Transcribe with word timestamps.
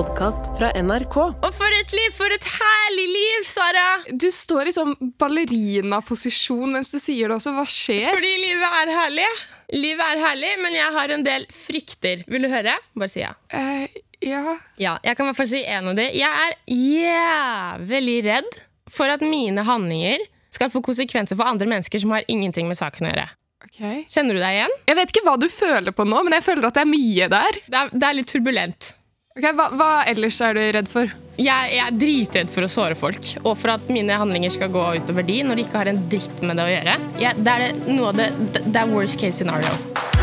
podkast 0.00 0.46
fra 0.56 0.70
NRK. 0.80 1.16
Og 1.44 1.52
for 1.52 1.74
et 1.76 1.90
liv! 1.92 2.12
For 2.16 2.32
et 2.32 2.46
herlig 2.54 3.04
liv, 3.10 3.42
Sara! 3.44 3.88
Du 4.16 4.30
står 4.32 4.70
i 4.70 4.72
sånn 4.72 4.94
ballerinaposisjon 5.20 6.72
mens 6.72 6.92
du 6.94 6.96
sier 7.02 7.28
det 7.28 7.36
også. 7.36 7.52
Hva 7.52 7.66
skjer? 7.68 8.06
Fordi 8.08 8.30
livet 8.40 8.78
er 8.78 8.92
herlig. 8.96 9.26
Livet 9.76 10.04
er 10.14 10.22
herlig, 10.22 10.52
men 10.62 10.76
jeg 10.78 10.94
har 10.94 11.12
en 11.12 11.24
del 11.26 11.44
frykter. 11.52 12.22
Vil 12.32 12.46
du 12.46 12.48
høre? 12.48 12.78
Bare 12.96 13.12
si 13.12 13.20
ja. 13.20 13.34
Uh, 13.52 13.84
ja 14.24 14.54
Ja, 14.80 14.94
jeg 15.04 15.18
kan 15.18 15.26
i 15.26 15.32
hvert 15.32 15.40
fall 15.42 15.50
si 15.50 15.60
en 15.68 15.90
av 15.92 15.98
de. 15.98 16.06
Jeg 16.16 16.46
er 16.46 16.56
jævlig 16.78 18.16
redd 18.30 18.56
for 18.88 19.12
at 19.12 19.26
mine 19.26 19.66
handlinger 19.68 20.24
skal 20.54 20.72
få 20.72 20.80
konsekvenser 20.86 21.36
for 21.36 21.50
andre 21.50 21.68
mennesker 21.68 22.00
som 22.00 22.14
har 22.16 22.24
ingenting 22.32 22.70
med 22.70 22.80
saken 22.80 23.10
å 23.10 23.12
gjøre. 23.12 23.26
Okay. 23.68 24.06
Kjenner 24.08 24.38
du 24.38 24.40
deg 24.40 24.62
igjen? 24.62 24.78
Jeg 24.88 24.96
vet 25.02 25.12
ikke 25.12 25.26
hva 25.28 25.36
du 25.36 25.50
føler 25.52 25.92
på 25.92 26.08
nå, 26.08 26.24
men 26.24 26.38
jeg 26.38 26.46
føler 26.48 26.70
at 26.70 26.80
det 26.80 26.86
er 26.86 26.90
mye 26.94 27.28
der. 27.36 27.60
Det 27.68 27.82
er, 27.82 27.92
det 27.92 28.08
er 28.08 28.16
litt 28.16 28.32
turbulent. 28.32 28.94
Ok, 29.38 29.44
hva, 29.54 29.68
hva 29.78 29.90
ellers 30.10 30.40
er 30.42 30.56
du 30.56 30.60
redd 30.74 30.88
for? 30.90 31.12
Jeg, 31.38 31.68
jeg 31.70 31.84
er 31.84 31.98
dritredd 32.00 32.48
for 32.50 32.66
å 32.66 32.68
såre 32.72 32.96
folk, 32.98 33.28
og 33.44 33.54
for 33.60 33.70
at 33.76 33.84
mine 33.86 34.16
handlinger 34.18 34.50
skal 34.50 34.72
gå 34.74 34.82
utover 34.98 35.22
de 35.28 35.36
når 35.46 35.60
de 35.60 35.66
ikke 35.68 35.78
har 35.78 35.90
en 35.92 36.00
dritt 36.10 36.42
med 36.42 36.58
det 36.58 36.64
å 36.66 36.72
gjøre. 36.72 36.96
Jeg, 37.22 37.38
det 37.38 37.54
er 37.54 37.62
det, 37.78 38.00
det, 38.18 38.64
det 38.66 38.82
er 38.82 38.90
worst 38.90 39.22
case 39.22 39.38
scenario. 39.38 40.19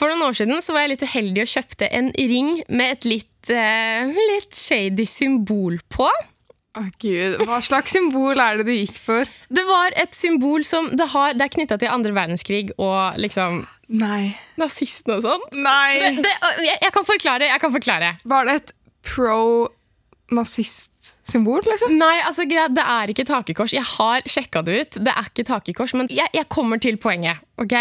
For 0.00 0.08
noen 0.08 0.22
år 0.30 0.36
siden 0.38 0.62
så 0.64 0.72
var 0.72 0.86
jeg 0.86 0.94
litt 0.94 1.02
uheldig 1.04 1.42
og 1.44 1.50
kjøpte 1.52 1.84
en 1.92 2.06
ring 2.16 2.62
med 2.72 2.88
et 2.94 3.04
litt, 3.04 3.50
eh, 3.52 4.08
litt 4.32 4.56
shady 4.56 5.04
symbol 5.04 5.76
på. 5.92 6.08
Å 6.78 6.80
gud, 7.02 7.34
Hva 7.44 7.58
slags 7.66 7.90
symbol 7.92 8.38
er 8.40 8.56
det 8.60 8.64
du 8.68 8.72
gikk 8.72 8.96
for? 8.96 9.24
Det 9.50 9.64
var 9.66 9.90
et 9.98 10.14
symbol 10.16 10.64
som 10.64 10.88
det, 10.94 11.06
har, 11.12 11.34
det 11.34 11.42
er 11.44 11.48
knytta 11.56 11.76
til 11.82 11.90
andre 11.92 12.12
verdenskrig 12.16 12.70
og 12.78 13.14
liksom 13.20 13.66
Nei. 14.00 14.36
nazistene 14.56 15.14
og 15.18 15.22
sånn. 15.26 15.42
Nei! 15.58 15.98
Det, 15.98 16.22
det, 16.24 16.32
jeg, 16.62 16.78
jeg 16.86 16.92
kan 16.94 17.04
forklare. 17.08 17.44
jeg 17.50 17.60
kan 17.66 17.72
forklare. 17.74 18.08
Var 18.32 18.42
det 18.46 18.54
et 18.60 18.70
pro-nazist-symbol, 19.10 21.60
liksom? 21.66 21.90
Nei, 21.98 22.16
altså 22.22 22.46
greit, 22.48 22.72
Det 22.78 22.84
er 22.86 23.04
ikke 23.12 23.26
et 23.26 23.34
hakekors. 23.34 23.74
Jeg 23.74 23.82
har 23.98 24.22
sjekka 24.30 24.62
det 24.64 24.72
ut. 24.80 24.92
Det 25.10 25.12
er 25.12 25.24
ikke 25.28 25.42
et 25.44 25.52
hakekors, 25.58 25.92
Men 25.98 26.06
jeg, 26.08 26.28
jeg 26.38 26.46
kommer 26.48 26.78
til 26.80 26.96
poenget. 27.02 27.36
ok? 27.58 27.74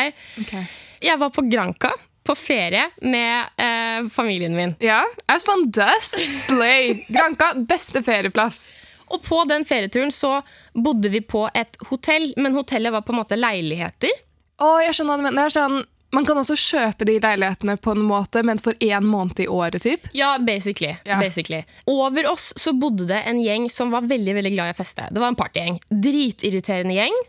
Jeg 0.99 1.15
var 1.21 1.29
på 1.31 1.45
Granca 1.47 1.93
på 2.29 2.35
ferie 2.37 2.83
med 3.01 3.39
eh, 3.57 4.09
familien 4.13 4.55
min. 4.55 4.75
Ja, 4.79 5.01
as 5.25 5.47
one 5.47 5.65
does. 5.65 6.11
Slay. 6.45 6.93
Granka, 7.07 7.53
beste 7.57 8.03
ferieplass. 8.05 8.67
Og 9.09 9.23
på 9.25 9.39
den 9.49 9.65
ferieturen 9.65 10.11
så 10.13 10.41
bodde 10.73 11.09
vi 11.09 11.23
på 11.25 11.47
et 11.57 11.79
hotell, 11.89 12.33
men 12.37 12.53
hotellet 12.53 12.93
var 12.93 13.01
på 13.01 13.15
en 13.15 13.23
måte 13.23 13.39
leiligheter. 13.39 14.13
Å, 14.61 14.75
jeg 14.85 14.93
skjønner 14.93 15.15
hva 15.15 15.17
du 15.17 15.25
mener. 15.25 15.49
Er 15.49 15.55
sånn, 15.57 15.81
man 16.13 16.29
kan 16.29 16.37
også 16.37 16.53
kjøpe 16.53 17.09
de 17.09 17.17
leilighetene 17.17 17.79
på 17.81 17.97
en 17.97 18.05
måte, 18.05 18.45
men 18.45 18.61
for 18.61 18.77
én 18.77 19.09
måned 19.09 19.41
i 19.41 19.49
året, 19.49 19.81
typ. 19.81 20.05
Ja, 20.13 20.35
basically. 20.37 20.99
yeah. 21.09 21.17
basically. 21.17 21.63
Over 21.89 22.29
oss 22.29 22.51
så 22.61 22.77
bodde 22.77 23.09
det 23.09 23.23
en 23.25 23.41
gjeng 23.41 23.71
som 23.73 23.89
var 23.89 24.05
veldig 24.05 24.37
veldig 24.37 24.53
glad 24.53 24.69
i 24.69 24.77
å 24.77 24.81
feste. 24.83 25.09
Det 25.09 25.25
var 25.25 25.33
en 25.33 25.41
partygjeng. 25.41 25.81
Dritirriterende 25.89 27.01
gjeng. 27.01 27.23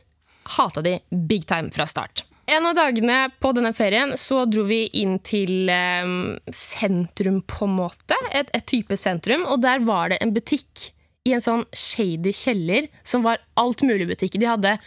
Hata 0.60 0.84
de 0.84 0.98
big 1.08 1.48
time 1.48 1.72
fra 1.72 1.88
start. 1.88 2.26
En 2.50 2.66
av 2.66 2.74
dagene 2.74 3.28
på 3.38 3.52
denne 3.54 3.70
ferien 3.76 4.16
så 4.18 4.42
dro 4.50 4.64
vi 4.66 4.82
inn 4.98 5.18
til 5.22 5.70
eh, 5.70 6.14
sentrum, 6.54 7.42
på 7.46 7.68
en 7.68 7.76
måte. 7.78 8.16
Et, 8.34 8.48
et 8.56 8.66
type 8.66 8.96
sentrum. 8.98 9.44
Og 9.46 9.60
der 9.62 9.84
var 9.86 10.10
det 10.10 10.18
en 10.24 10.32
butikk 10.34 10.90
i 11.28 11.34
en 11.36 11.44
sånn 11.44 11.62
shady 11.76 12.32
kjeller 12.34 12.88
som 13.06 13.22
var 13.22 13.38
alt 13.60 13.84
mulig 13.86 14.08
butikk. 14.10 14.38
De 14.40 14.48
hadde 14.50 14.78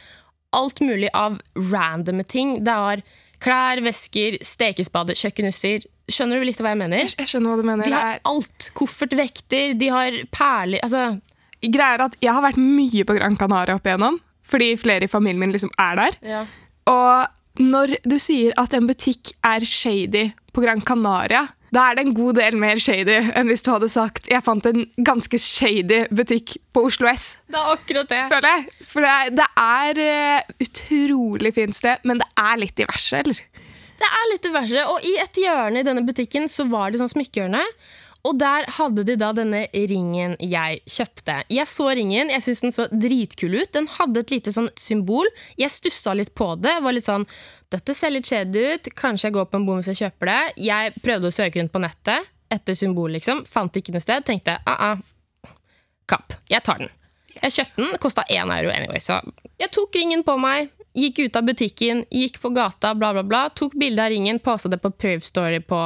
alt 0.53 0.81
mulig 0.83 1.07
av 1.15 1.39
randomme 1.55 2.25
ting. 2.27 2.57
Det 2.65 2.73
var 2.85 3.03
klær, 3.43 3.81
vesker, 3.85 4.37
stekespade, 4.43 5.15
kjøkkenutstyr. 5.19 5.85
Skjønner 6.11 6.41
du 6.41 6.47
litt 6.49 6.59
hva 6.59 6.73
jeg 6.73 6.81
mener? 6.81 7.05
Jeg, 7.05 7.29
skjønner 7.31 7.53
hva 7.53 7.61
du 7.61 7.69
mener. 7.69 7.87
De 7.87 7.95
har 7.95 8.19
alt. 8.27 8.67
Koffertvekter, 8.75 9.77
de 9.79 9.89
har 9.93 10.17
perler 10.35 10.83
altså, 10.83 11.13
greia 11.63 11.95
er 11.95 12.05
at 12.09 12.19
jeg 12.19 12.35
har 12.35 12.43
vært 12.43 12.59
mye 12.59 13.05
på 13.07 13.15
Gran 13.15 13.39
Canaria 13.39 13.77
opp 13.77 13.87
igjennom, 13.87 14.19
fordi 14.43 14.73
flere 14.79 15.07
i 15.07 15.11
familien 15.11 15.39
min 15.45 15.55
liksom 15.55 15.71
er 15.79 16.01
der. 16.01 16.19
Og 16.91 17.39
når 17.61 17.97
du 18.07 18.15
sier 18.21 18.55
at 18.57 18.73
en 18.73 18.87
butikk 18.89 19.33
er 19.45 19.65
shady 19.67 20.31
på 20.53 20.63
Gran 20.63 20.81
Canaria, 20.81 21.47
da 21.73 21.87
er 21.89 21.97
det 21.97 22.03
en 22.05 22.13
god 22.13 22.37
del 22.37 22.57
mer 22.61 22.77
shady 22.81 23.15
enn 23.33 23.49
hvis 23.49 23.63
du 23.65 23.71
hadde 23.73 23.89
sagt 23.89 24.27
jeg 24.29 24.45
fant 24.45 24.65
en 24.69 24.83
ganske 25.01 25.39
shady 25.41 26.03
butikk 26.13 26.55
på 26.73 26.83
Oslo 26.89 27.09
S. 27.09 27.31
Det 27.49 27.57
er 27.57 27.71
akkurat 27.73 28.11
det. 28.11 28.21
føler 28.29 28.49
jeg. 28.51 28.67
For 28.89 29.05
det 29.05 29.39
det 29.39 29.47
er 29.63 30.03
eh, 30.03 30.53
utrolig 30.65 31.53
fint 31.55 31.77
sted, 31.77 32.05
men 32.05 32.21
det 32.21 32.29
er 32.37 32.61
litt 32.61 32.77
diverse, 32.77 33.23
eller? 33.23 33.41
Det 34.03 34.09
er 34.09 34.29
litt 34.31 34.45
i 34.49 34.51
verset 34.51 34.89
Og 34.89 35.05
i 35.05 35.13
et 35.21 35.37
hjørne 35.37 35.81
i 35.81 35.85
denne 35.85 36.03
butikken 36.05 36.49
så 36.49 36.65
var 36.69 36.91
det 36.91 37.01
sånn 37.01 37.11
smykkehjørne. 37.13 37.61
Og 38.23 38.37
der 38.39 38.69
hadde 38.77 39.03
de 39.03 39.17
da 39.19 39.33
denne 39.35 39.65
ringen 39.73 40.37
jeg 40.39 40.79
kjøpte. 40.87 41.41
Jeg 41.51 41.67
så 41.67 41.89
ringen, 41.91 42.31
jeg 42.31 42.43
syntes 42.45 42.61
den 42.63 42.75
så 42.75 42.85
dritkul 42.87 43.57
ut. 43.57 43.71
Den 43.75 43.89
hadde 43.97 44.23
et 44.23 44.31
lite 44.31 44.53
sånn 44.55 44.69
symbol. 44.79 45.27
Jeg 45.59 45.73
stussa 45.75 46.13
litt 46.15 46.31
på 46.37 46.53
det. 46.63 46.77
Var 46.85 46.95
litt 46.95 47.09
sånn 47.09 47.27
Dette 47.73 47.95
ser 47.97 48.13
litt 48.15 48.29
kjedelig 48.29 48.77
ut. 48.77 48.91
Kanskje 48.95 49.27
jeg 49.27 49.35
går 49.35 49.49
på 49.51 49.59
en 49.59 49.67
bom 49.67 49.81
hvis 49.81 49.91
jeg 49.91 50.05
kjøper 50.05 50.31
det. 50.31 50.41
Jeg 50.69 50.93
prøvde 51.03 51.27
å 51.27 51.35
søke 51.35 51.59
rundt 51.59 51.73
på 51.73 51.83
nettet 51.83 52.31
etter 52.53 52.77
symbol, 52.77 53.11
liksom. 53.17 53.43
Fant 53.49 53.75
ikke 53.75 53.95
noe 53.95 54.03
sted. 54.03 54.23
Tenkte 54.27 54.55
ah, 54.61 54.93
ah, 54.93 55.49
kapp. 56.07 56.37
Jeg 56.51 56.63
tar 56.63 56.79
den. 56.83 56.93
Jeg 57.41 57.57
kjøpte 57.57 57.81
den. 57.81 57.97
Kosta 57.99 58.23
én 58.31 58.55
euro 58.55 58.71
anyway, 58.71 59.01
så 59.03 59.19
jeg 59.59 59.71
tok 59.73 59.95
ringen 59.99 60.23
på 60.23 60.37
meg. 60.39 60.71
Gikk 60.93 61.23
ut 61.25 61.37
av 61.39 61.47
butikken, 61.47 62.03
gikk 62.13 62.37
på 62.41 62.51
gata, 62.53 62.93
bla, 62.95 63.11
bla, 63.15 63.23
bla. 63.25 63.47
Tok 63.55 63.73
bilde 63.79 64.03
av 64.03 64.13
ringen, 64.13 64.39
posta 64.43 64.69
det 64.69 64.77
på 64.83 64.91
Priv 64.93 65.23
Story 65.25 65.59
på, 65.65 65.79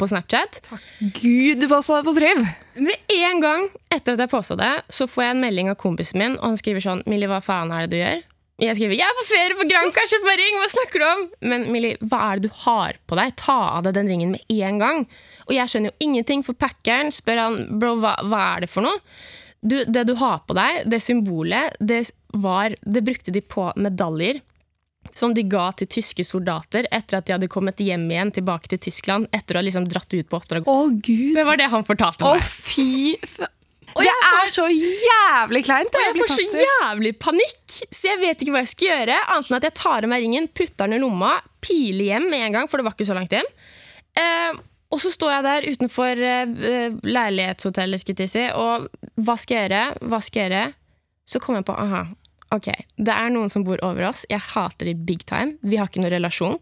på 0.00 0.08
Snapchat. 0.10 0.62
Gud, 0.98 1.60
du 1.60 1.68
påstod 1.68 2.00
det 2.00 2.08
på 2.08 2.16
brev! 2.16 2.42
Med 2.80 3.14
en 3.20 3.44
gang 3.44 3.68
etter 3.92 4.16
at 4.16 4.24
jeg 4.24 4.32
posta 4.32 4.56
det, 4.58 4.72
så 4.88 5.06
får 5.10 5.26
jeg 5.26 5.36
en 5.36 5.44
melding 5.44 5.70
av 5.72 5.78
kompisen 5.80 6.22
min, 6.22 6.36
og 6.40 6.52
han 6.52 6.60
skriver 6.60 6.84
sånn 6.84 7.04
Millie, 7.10 7.28
hva 7.30 7.42
faen 7.44 7.72
er 7.74 7.84
det 7.84 7.92
du 7.92 7.98
gjør? 8.00 8.20
Jeg 8.60 8.76
skriver 8.76 8.92
'Jeg 8.92 9.08
er 9.08 9.16
på 9.16 9.24
ferie 9.24 9.56
på 9.56 9.68
Granca, 9.70 10.02
kjøp 10.04 10.24
meg 10.26 10.36
ring!' 10.36 10.56
Hva 10.60 10.68
snakker 10.68 11.00
du 11.00 11.04
om? 11.06 11.22
Men 11.48 11.72
Millie, 11.72 11.96
hva 12.04 12.18
er 12.28 12.36
det 12.36 12.50
du 12.50 12.56
har 12.66 12.98
på 13.08 13.16
deg? 13.16 13.32
Ta 13.40 13.58
av 13.78 13.84
deg 13.84 13.94
den 13.96 14.08
ringen 14.08 14.34
med 14.36 14.42
en 14.50 14.78
gang. 14.78 15.06
Og 15.48 15.54
jeg 15.56 15.66
skjønner 15.66 15.88
jo 15.90 16.06
ingenting, 16.06 16.44
for 16.44 16.52
packeren 16.52 17.08
spør 17.08 17.40
han 17.40 17.78
bro, 17.80 17.94
hva, 17.96 18.16
hva 18.20 18.42
er 18.56 18.60
det 18.66 18.70
for 18.70 18.84
noe? 18.84 19.00
Du, 19.64 19.84
det 19.84 20.06
du 20.08 20.14
har 20.16 20.42
på 20.44 20.56
deg, 20.56 20.84
det 20.88 21.00
symbolet, 21.00 21.76
det 21.80 22.12
var 22.32 22.76
Det 22.84 23.04
brukte 23.04 23.32
de 23.32 23.40
på 23.40 23.72
medaljer. 23.76 24.40
Som 25.16 25.32
de 25.34 25.42
ga 25.48 25.70
til 25.80 25.88
tyske 25.90 26.24
soldater 26.28 26.84
etter 26.92 27.18
at 27.18 27.26
de 27.26 27.32
hadde 27.32 27.48
kommet 27.50 27.80
hjem 27.80 28.04
igjen 28.12 28.30
tilbake 28.36 28.68
til 28.68 28.78
Tyskland. 28.84 29.30
Etter 29.34 29.56
å 29.56 29.62
ha 29.62 29.64
liksom 29.66 29.86
dratt 29.88 30.12
ut 30.12 30.28
på 30.28 30.36
oppdrag. 30.38 30.68
Å, 30.68 30.76
gud. 30.92 31.32
Det 31.38 31.44
var 31.48 31.56
det 31.60 31.70
han 31.72 31.86
fortalte 31.88 32.26
meg. 32.26 32.42
Å, 32.44 32.44
fy. 32.44 33.16
Og 33.90 34.04
Det 34.04 34.06
jeg 34.06 34.20
får- 34.22 34.36
er 34.44 34.50
så 34.54 34.66
jævlig 34.70 35.62
kleint! 35.66 35.96
Og 35.96 36.04
jeg 36.04 36.14
får 36.20 36.28
så 36.36 36.62
jævlig 36.62 37.10
panikk, 37.18 37.64
så 37.90 38.12
jeg 38.12 38.20
vet 38.20 38.42
ikke 38.44 38.52
hva 38.54 38.60
jeg 38.62 38.70
skal 38.76 38.88
gjøre. 38.92 39.16
Annet 39.34 39.50
enn 39.50 39.56
at 39.58 39.66
jeg 39.66 39.74
tar 39.80 40.04
av 40.06 40.12
meg 40.12 40.22
ringen, 40.22 40.46
putter 40.54 40.84
den 40.86 40.98
i 41.00 41.02
lomma, 41.02 41.32
piler 41.64 42.04
hjem 42.12 42.28
med 42.30 42.44
en 42.46 42.52
gang, 42.60 42.68
for 42.70 42.78
det 42.78 42.86
var 42.86 42.94
ikke 42.94 43.08
så 43.08 43.16
langt 43.18 43.34
hjem. 43.34 43.48
Uh, 44.20 44.60
og 44.94 45.00
så 45.02 45.10
står 45.14 45.32
jeg 45.34 45.46
der 45.48 45.66
utenfor 45.74 46.22
uh, 46.22 47.00
leilighetshotellet, 47.02 48.00
skulle 48.04 48.28
jeg 48.28 48.32
si, 48.36 48.46
og 48.54 48.86
hva 49.26 49.36
skal 49.40 49.56
jeg 49.58 49.66
gjøre? 49.70 49.82
Hva 50.12 50.20
skal 50.22 50.42
jeg 50.44 50.50
gjøre? 50.52 50.72
Så 51.30 51.42
kom 51.42 51.58
jeg 51.58 51.66
på 51.68 51.74
aha, 51.78 52.04
ok, 52.54 52.68
det 52.98 53.14
er 53.14 53.30
noen 53.32 53.52
som 53.52 53.64
bor 53.66 53.80
over 53.86 54.10
oss. 54.10 54.24
Jeg 54.30 54.42
hater 54.52 54.90
de 54.90 54.94
big 54.94 55.24
time. 55.28 55.56
Vi 55.62 55.78
har 55.80 55.90
ikke 55.90 56.02
noen 56.02 56.14
relasjon. 56.16 56.58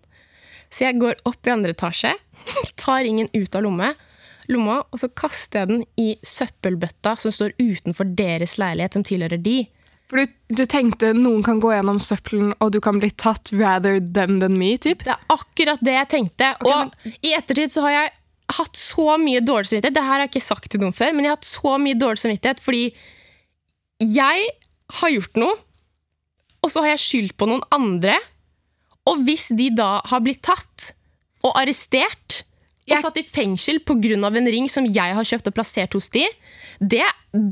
Så 0.68 0.84
jeg 0.84 0.98
går 1.00 1.16
opp 1.28 1.48
i 1.48 1.54
andre 1.54 1.72
etasje, 1.72 2.12
tar 2.82 3.02
ringen 3.06 3.30
ut 3.32 3.56
av 3.56 3.64
lomme, 3.64 3.94
lomma, 4.52 4.82
og 4.92 5.00
så 5.00 5.08
kaster 5.16 5.62
jeg 5.62 5.70
den 5.70 5.82
i 6.00 6.10
søppelbøtta 6.24 7.14
som 7.20 7.32
står 7.32 7.56
utenfor 7.60 8.08
deres 8.16 8.58
leilighet, 8.60 8.96
som 8.96 9.04
tilhører 9.06 9.40
de. 9.40 9.62
For 10.08 10.20
du, 10.20 10.36
du 10.56 10.64
tenkte 10.68 11.12
noen 11.16 11.42
kan 11.44 11.60
gå 11.60 11.72
gjennom 11.74 12.00
søppelen, 12.00 12.54
og 12.64 12.72
du 12.72 12.80
kan 12.84 13.00
bli 13.00 13.10
tatt 13.20 13.52
rather 13.56 13.98
them 14.00 14.38
than 14.40 14.56
me, 14.60 14.74
typ? 14.80 15.04
Det 15.04 15.12
er 15.12 15.32
akkurat 15.32 15.82
det 15.84 15.96
jeg 15.98 16.10
tenkte. 16.14 16.54
og 16.64 16.94
i 17.20 17.34
ettertid 17.36 17.72
så 17.72 17.84
har 17.84 17.96
jeg 17.96 18.14
hatt 18.56 18.80
så 18.80 19.18
mye 19.20 19.42
dårlig 19.44 19.68
samvittighet. 19.68 19.96
Det 19.96 20.04
her 20.04 20.14
har 20.14 20.24
jeg 20.24 20.32
ikke 20.32 20.46
sagt 20.46 20.70
til 20.72 20.80
noen 20.80 20.96
før, 20.96 21.12
men 21.12 21.26
jeg 21.26 21.32
har 21.34 21.40
hatt 21.40 21.48
så 21.48 21.74
mye 21.82 21.98
dårlig 22.00 22.22
samvittighet 22.24 22.62
fordi 22.64 22.84
jeg 24.04 24.48
har 25.00 25.12
gjort 25.12 25.40
noe, 25.42 25.56
og 26.68 26.74
så 26.74 26.84
har 26.84 26.92
jeg 26.94 27.04
skyldt 27.06 27.36
på 27.40 27.48
noen 27.48 27.64
andre. 27.74 28.18
Og 29.08 29.22
hvis 29.24 29.48
de 29.56 29.70
da 29.72 30.02
har 30.10 30.20
blitt 30.20 30.42
tatt 30.44 30.90
og 31.40 31.54
arrestert 31.56 32.42
og 32.88 32.92
Jeg- 32.94 33.02
satt 33.04 33.18
i 33.20 33.24
fengsel 33.24 33.80
pga. 33.84 34.16
en 34.36 34.46
ring 34.52 34.68
som 34.68 34.84
jeg 34.84 35.14
har 35.16 35.24
kjøpt 35.24 35.48
og 35.48 35.54
plassert 35.56 35.92
hos 35.96 36.08
de, 36.12 36.26
det 36.80 37.04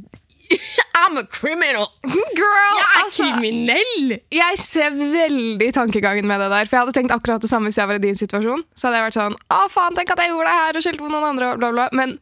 I'm 0.97 1.17
a 1.19 1.25
criminal! 1.27 1.89
Girl, 2.05 2.77
Jeg 2.79 2.87
er 2.87 3.03
altså, 3.03 3.25
kriminell! 3.27 4.21
jeg 4.33 4.59
ser 4.63 4.91
veldig 4.95 5.73
tankegangen 5.75 6.27
med 6.29 6.41
det 6.41 6.49
der. 6.53 6.69
For 6.71 6.77
jeg 6.77 6.85
hadde 6.87 6.95
tenkt 6.97 7.15
akkurat 7.17 7.43
det 7.43 7.51
samme 7.51 7.69
hvis 7.69 7.79
jeg 7.81 7.89
var 7.91 7.99
i 7.99 8.05
din 8.05 8.17
situasjon. 8.19 8.63
Så 8.79 8.87
hadde 8.89 9.01
jeg 9.01 9.07
vært 9.09 9.19
sånn 9.19 9.37
Å, 9.53 9.59
faen, 9.73 9.97
tenk 9.99 10.13
at 10.15 10.23
jeg 10.23 10.31
gjorde 10.33 10.49
det 10.53 10.61
her 10.61 10.79
og 10.81 10.87
skyldte 10.87 11.03
på 11.03 11.11
noen 11.13 11.29
andre, 11.33 11.51
bla, 11.61 11.73
bla. 11.75 11.89
Men 11.93 12.17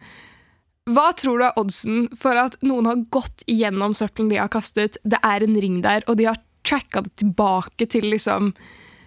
Hva 0.90 1.06
tror 1.16 1.38
du 1.40 1.44
er 1.46 1.60
oddsen 1.60 2.08
for 2.20 2.36
at 2.36 2.58
noen 2.64 2.88
har 2.90 2.98
gått 3.14 3.44
gjennom 3.48 3.94
søppelen 3.96 4.28
de 4.32 4.36
har 4.40 4.50
kastet, 4.52 4.98
det 5.04 5.20
er 5.24 5.44
en 5.46 5.54
ring 5.60 5.78
der, 5.84 6.04
og 6.08 6.18
de 6.20 6.26
har 6.28 6.36
tracka 6.66 7.04
det 7.04 7.14
tilbake 7.22 7.88
til 7.90 8.08
liksom 8.12 8.54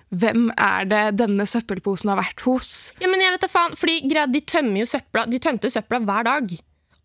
hvem 0.07 0.45
er 0.55 0.85
det 0.87 1.01
denne 1.19 1.43
søppelposen 1.49 2.13
har 2.13 2.21
vært 2.21 2.45
hos? 2.45 2.93
Ja, 3.01 3.09
men 3.11 3.19
jeg 3.19 3.33
vet 3.33 3.43
da 3.43 3.49
faen, 3.51 3.75
fordi 3.75 3.97
De 4.07 4.41
tømmer 4.41 4.79
jo 4.79 4.87
søpla, 4.87 5.25
de 5.27 5.39
tømte 5.43 5.71
søpla 5.73 5.99
hver 5.99 6.23
dag. 6.29 6.53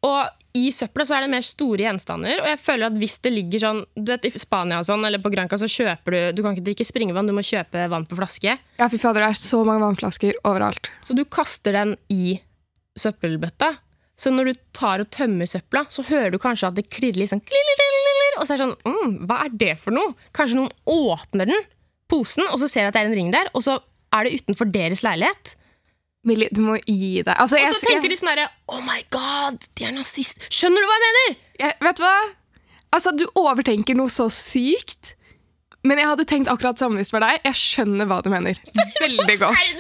Og 0.06 0.20
i 0.58 0.68
søpla 0.74 1.04
så 1.08 1.16
er 1.16 1.24
det 1.24 1.32
mer 1.32 1.44
store 1.46 1.86
gjenstander. 1.86 2.42
Og 2.42 2.48
jeg 2.50 2.60
føler 2.60 2.90
at 2.90 2.98
hvis 3.00 3.18
det 3.24 3.32
ligger 3.32 3.62
sånn 3.62 3.82
du 3.96 4.12
vet, 4.12 4.26
I 4.28 4.32
Spania 4.38 4.80
og 4.82 4.86
sånn, 4.86 5.04
eller 5.08 5.22
på 5.22 5.32
Granca 5.32 5.58
så 5.58 5.68
kjøper 5.70 6.14
du 6.14 6.20
Du 6.36 6.42
kan 6.44 6.54
ikke 6.54 6.66
drikke 6.66 6.86
springevann, 6.86 7.26
du 7.30 7.34
må 7.36 7.44
kjøpe 7.46 7.86
vann 7.90 8.06
på 8.06 8.18
flaske. 8.18 8.58
Ja, 8.78 8.88
fy 8.92 9.00
fader, 9.00 9.24
det 9.24 9.32
er 9.32 9.40
så 9.40 9.62
mange 9.66 9.82
vannflasker 9.86 10.38
overalt. 10.44 10.92
Så 11.02 11.16
du 11.16 11.24
kaster 11.24 11.78
den 11.78 11.96
i 12.12 12.36
søppelbøtta. 12.98 13.72
Så 14.18 14.30
når 14.30 14.52
du 14.52 14.60
tar 14.76 15.02
og 15.02 15.08
tømmer 15.10 15.48
søpla, 15.48 15.86
så 15.90 16.04
hører 16.06 16.34
du 16.34 16.38
kanskje 16.42 16.68
at 16.68 16.76
det 16.76 16.90
klirrer 16.92 17.22
litt 17.22 17.32
sånn 17.32 17.42
Og 18.42 18.48
så 18.48 18.56
er 18.56 18.60
det 18.60 18.66
sånn 18.66 18.92
mm, 18.92 19.16
Hva 19.30 19.38
er 19.46 19.56
det 19.62 19.72
for 19.80 19.94
noe? 19.94 20.12
Kanskje 20.34 20.58
noen 20.58 20.72
åpner 20.90 21.48
den, 21.52 21.66
posen, 22.10 22.44
og 22.50 22.58
så 22.60 22.68
ser 22.68 22.90
at 22.90 22.96
det 22.96 23.04
er 23.04 23.10
en 23.12 23.16
ring 23.16 23.30
der, 23.32 23.48
og 23.56 23.62
så 23.64 23.78
er 24.12 24.26
det 24.26 24.42
utenfor 24.42 24.68
deres 24.74 25.04
leilighet. 25.06 25.54
Millie, 26.28 26.50
du 26.54 26.60
må 26.62 26.76
gi 26.84 27.22
deg. 27.24 27.32
Altså, 27.34 27.58
og 27.58 27.74
så 27.74 27.88
tenker 27.88 28.10
de 28.12 28.18
sånn 28.18 28.30
herre 28.30 28.46
Oh 28.70 28.82
my 28.84 29.00
god, 29.14 29.58
de 29.78 29.88
er 29.88 29.94
nazist! 29.96 30.44
Skjønner 30.54 30.84
du 30.84 30.90
hva 30.90 30.98
jeg 30.98 31.08
mener? 31.08 31.40
Jeg, 31.62 31.78
vet 31.86 31.98
du 31.98 32.04
hva? 32.04 32.14
Altså, 32.92 33.14
Du 33.16 33.24
overtenker 33.40 33.98
noe 33.98 34.12
så 34.12 34.28
sykt. 34.32 35.16
Men 35.82 35.98
jeg 35.98 36.06
hadde 36.06 36.26
tenkt 36.30 36.50
akkurat 36.52 36.78
samme 36.78 37.00
hvis 37.00 37.10
det 37.10 37.16
var 37.16 37.24
deg. 37.26 37.40
Jeg 37.48 37.58
skjønner 37.58 38.06
hva 38.06 38.20
du 38.22 38.28
mener. 38.30 38.58
Veldig 39.02 39.38
godt. 39.40 39.74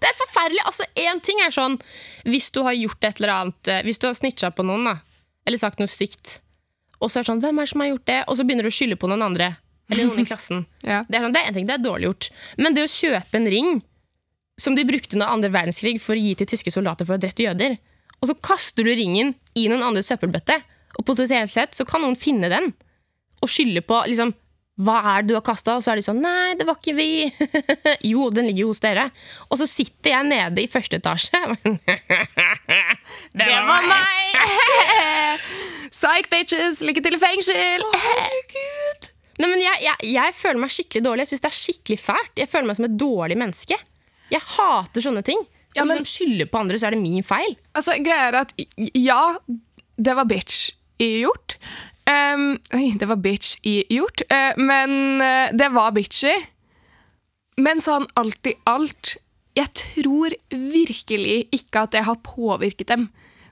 Det 0.00 0.08
er 0.08 0.16
forferdelig! 0.22 0.62
Altså, 0.70 0.86
Én 1.02 1.20
ting 1.24 1.42
er 1.44 1.52
sånn 1.52 1.76
hvis 2.24 2.48
du 2.54 2.62
har 2.64 2.76
gjort 2.78 3.04
et 3.04 3.20
eller 3.20 3.34
annet 3.34 3.68
eh, 3.68 3.82
Hvis 3.84 4.00
du 4.00 4.06
har 4.08 4.16
snitcha 4.16 4.52
på 4.54 4.64
noen, 4.64 4.86
da, 4.88 4.96
eller 5.44 5.60
sagt 5.60 5.82
noe 5.82 5.90
stygt, 5.90 6.38
og 7.02 7.10
så 7.10 7.18
er 7.20 7.24
det 7.24 7.30
sånn 7.32 7.42
Hvem 7.42 7.58
er 7.58 7.66
det 7.66 7.72
som 7.72 7.82
har 7.82 7.90
gjort 7.92 8.08
det? 8.08 8.18
Og 8.30 8.38
så 8.38 8.46
begynner 8.46 8.66
du 8.66 8.70
å 8.70 8.74
skylde 8.74 8.98
på 9.00 9.10
noen 9.10 9.24
andre. 9.26 9.48
Eller 9.90 10.06
noen 10.08 10.22
i 10.22 10.26
klassen. 10.30 10.64
ja. 10.86 11.02
Det 11.08 11.18
er 11.18 11.26
sånn, 11.26 11.34
det 11.34 11.42
er 11.42 11.50
en 11.50 11.56
ting, 11.58 11.66
det 11.68 11.76
er 11.76 11.82
dårlig 11.84 12.08
gjort. 12.10 12.28
Men 12.62 12.76
det 12.76 12.86
å 12.86 12.92
kjøpe 12.92 13.40
en 13.40 13.48
ring 13.52 13.72
som 14.60 14.76
de 14.78 14.84
brukte 14.86 15.16
under 15.16 15.32
andre 15.32 15.50
verdenskrig 15.50 15.96
for 16.04 16.14
å 16.14 16.22
gi 16.22 16.34
til 16.38 16.48
tyske 16.52 16.70
soldater 16.74 17.08
for 17.08 17.16
å 17.18 17.22
drepe 17.22 17.42
jøder, 17.46 17.78
og 18.22 18.28
så 18.30 18.36
kaster 18.38 18.86
du 18.86 18.92
ringen 18.94 19.32
i 19.58 19.66
noen 19.70 19.82
andres 19.82 20.06
søppelbøtte, 20.12 20.60
og 21.00 21.06
potensielt 21.08 21.50
sett 21.50 21.74
så 21.74 21.86
kan 21.88 22.04
noen 22.04 22.18
finne 22.20 22.50
den 22.52 22.70
og 23.42 23.50
skylde 23.50 23.80
på 23.82 23.96
liksom 24.06 24.34
hva 24.82 24.98
er 25.14 25.22
det 25.22 25.32
du 25.32 25.36
har 25.36 25.44
kasta? 25.46 25.76
Og 25.78 25.84
så 25.84 25.92
er 25.92 26.00
de 26.00 26.04
sånn 26.06 26.20
Nei, 26.22 26.54
det 26.58 26.66
var 26.68 26.78
ikke 26.78 26.94
vi. 26.96 27.26
jo, 28.12 28.28
den 28.34 28.48
ligger 28.50 28.66
jo 28.66 28.72
hos 28.72 28.82
dere. 28.84 29.08
Og 29.48 29.60
så 29.60 29.68
sitter 29.70 30.14
jeg 30.16 30.28
nede 30.28 30.64
i 30.64 30.70
første 30.70 30.98
etasje. 31.00 31.40
det 33.38 33.48
var 33.68 33.88
meg! 33.88 34.36
Psych 35.96 36.28
bitches, 36.32 36.82
lykke 36.84 37.04
til 37.04 37.18
i 37.18 37.22
fengsel! 37.22 37.88
Herregud. 38.04 39.10
Nei, 39.40 39.48
men 39.48 39.62
jeg, 39.64 39.80
jeg, 39.86 40.12
jeg, 40.12 40.34
føler 40.36 40.60
meg 40.62 40.72
skikkelig 40.72 41.04
dårlig. 41.06 41.24
Jeg 41.24 41.32
syns 41.32 41.44
det 41.44 41.50
er 41.50 41.58
skikkelig 41.58 41.98
fælt. 42.02 42.32
Jeg 42.38 42.50
føler 42.52 42.68
meg 42.68 42.78
som 42.78 42.86
et 42.88 42.98
dårlig 43.00 43.38
menneske. 43.40 43.78
Jeg 44.32 44.48
hater 44.56 45.04
sånne 45.04 45.24
ting. 45.26 45.40
Ja, 45.72 45.86
men, 45.86 46.02
liksom 46.02 46.10
skylder 46.10 46.50
på 46.52 46.60
andre, 46.60 46.78
så 46.78 46.88
er 46.88 46.96
det 46.96 47.00
min 47.00 47.24
feil. 47.24 47.56
Altså, 47.72 47.96
greia 48.04 48.28
er 48.28 48.38
at 48.42 48.52
ja, 48.98 49.22
det 49.96 50.16
var 50.18 50.28
bitch 50.28 50.74
gjort. 51.00 51.56
Um, 52.08 52.56
oi, 52.74 52.88
det 52.98 53.06
var 53.08 53.20
bitch 53.22 53.56
i 53.68 53.82
gjort. 53.92 54.24
Uh, 54.32 54.58
men 54.58 55.22
uh, 55.22 55.52
det 55.54 55.68
var 55.74 55.94
bitchy. 55.94 56.34
Men 57.62 57.82
sånn 57.84 58.08
alt 58.16 58.48
i 58.48 58.54
alt 58.64 59.18
Jeg 59.52 59.68
tror 59.76 60.32
virkelig 60.48 61.42
ikke 61.52 61.82
at 61.84 61.92
det 61.92 62.06
har 62.06 62.22
påvirket 62.24 62.88
dem 62.88 63.10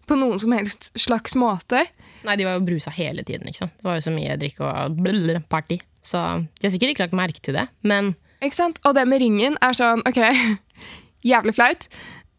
på 0.09 0.17
noen 0.17 0.41
som 0.41 0.55
helst 0.57 0.89
slags 0.99 1.37
måte. 1.37 1.85
Nei, 2.25 2.37
de 2.41 2.47
var 2.49 2.57
jo 2.57 2.65
brusa 2.65 2.93
hele 2.95 3.23
tiden. 3.25 3.53
sant? 3.53 3.75
Det 3.77 3.87
var 3.87 3.99
jo 3.99 4.07
så 4.09 4.15
mye 4.15 4.39
drikk 4.41 4.63
og 4.65 4.97
blø, 4.97 5.37
party. 5.53 5.77
Så 6.01 6.21
de 6.41 6.65
har 6.65 6.73
sikkert 6.73 6.95
ikke 6.95 7.05
lagt 7.05 7.19
merke 7.19 7.45
til 7.45 7.59
det, 7.59 7.67
men 7.85 8.15
Ikke 8.41 8.57
sant? 8.57 8.81
Og 8.89 8.97
det 8.97 9.05
med 9.05 9.21
ringen 9.21 9.59
er 9.61 9.77
sånn 9.77 10.01
OK, 10.09 10.19
jævlig 11.33 11.53
flaut. 11.59 11.85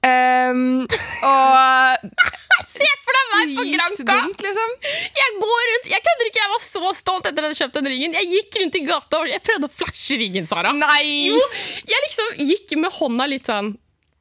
Um, 0.01 0.81
og 1.27 2.07
Se 2.71 2.87
for 3.03 3.13
deg 3.13 3.27
meg 3.31 3.51
på 3.57 3.65
Granka! 3.75 4.05
Dumt, 4.07 4.43
liksom. 4.45 4.71
Jeg 5.17 5.35
går 5.41 5.61
rundt, 5.71 5.89
jeg 5.91 6.03
kødder 6.05 6.29
ikke, 6.29 6.41
jeg 6.41 6.51
var 6.51 6.63
så 6.65 6.93
stolt 6.97 7.27
etter 7.29 7.45
at 7.45 7.53
jeg 7.53 7.59
kjøpte 7.63 7.81
den 7.81 7.93
ringen. 7.93 8.15
Jeg 8.17 8.29
gikk 8.31 8.59
rundt 8.61 8.77
i 8.77 8.83
gata 8.87 9.21
og 9.21 9.29
jeg 9.29 9.43
prøvde 9.45 9.69
å 9.69 9.73
flashe 9.73 10.17
ringen, 10.21 10.47
Sara. 10.49 10.73
Nei! 10.77 11.29
Jo, 11.29 11.41
Jeg 11.89 12.05
liksom 12.07 12.47
gikk 12.51 12.75
med 12.81 12.93
hånda 12.97 13.27
litt 13.29 13.49
sånn 13.49 13.73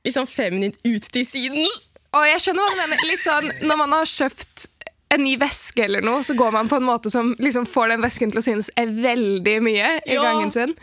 liksom 0.06 0.28
feminint 0.30 0.78
ut 0.86 1.08
til 1.12 1.26
siden. 1.28 1.68
Og 2.16 2.26
jeg 2.26 2.42
skjønner 2.42 2.64
hva 2.64 2.74
du 2.74 2.94
mener. 2.94 3.20
Sånn, 3.20 3.50
når 3.68 3.80
man 3.82 3.96
har 3.98 4.08
kjøpt 4.08 4.66
en 5.14 5.24
ny 5.26 5.34
veske 5.40 5.84
eller 5.84 6.04
noe, 6.06 6.22
så 6.26 6.36
går 6.38 6.54
man 6.54 6.70
på 6.70 6.78
en 6.80 6.86
måte 6.86 7.10
som 7.12 7.32
liksom 7.42 7.66
får 7.68 7.94
den 7.94 8.04
vesken 8.04 8.32
til 8.32 8.40
å 8.40 8.46
synes 8.46 8.70
er 8.78 8.90
veldig 8.94 9.56
mye 9.66 9.92
i 10.06 10.16
ja. 10.16 10.24
gangen 10.24 10.52
sin. 10.54 10.74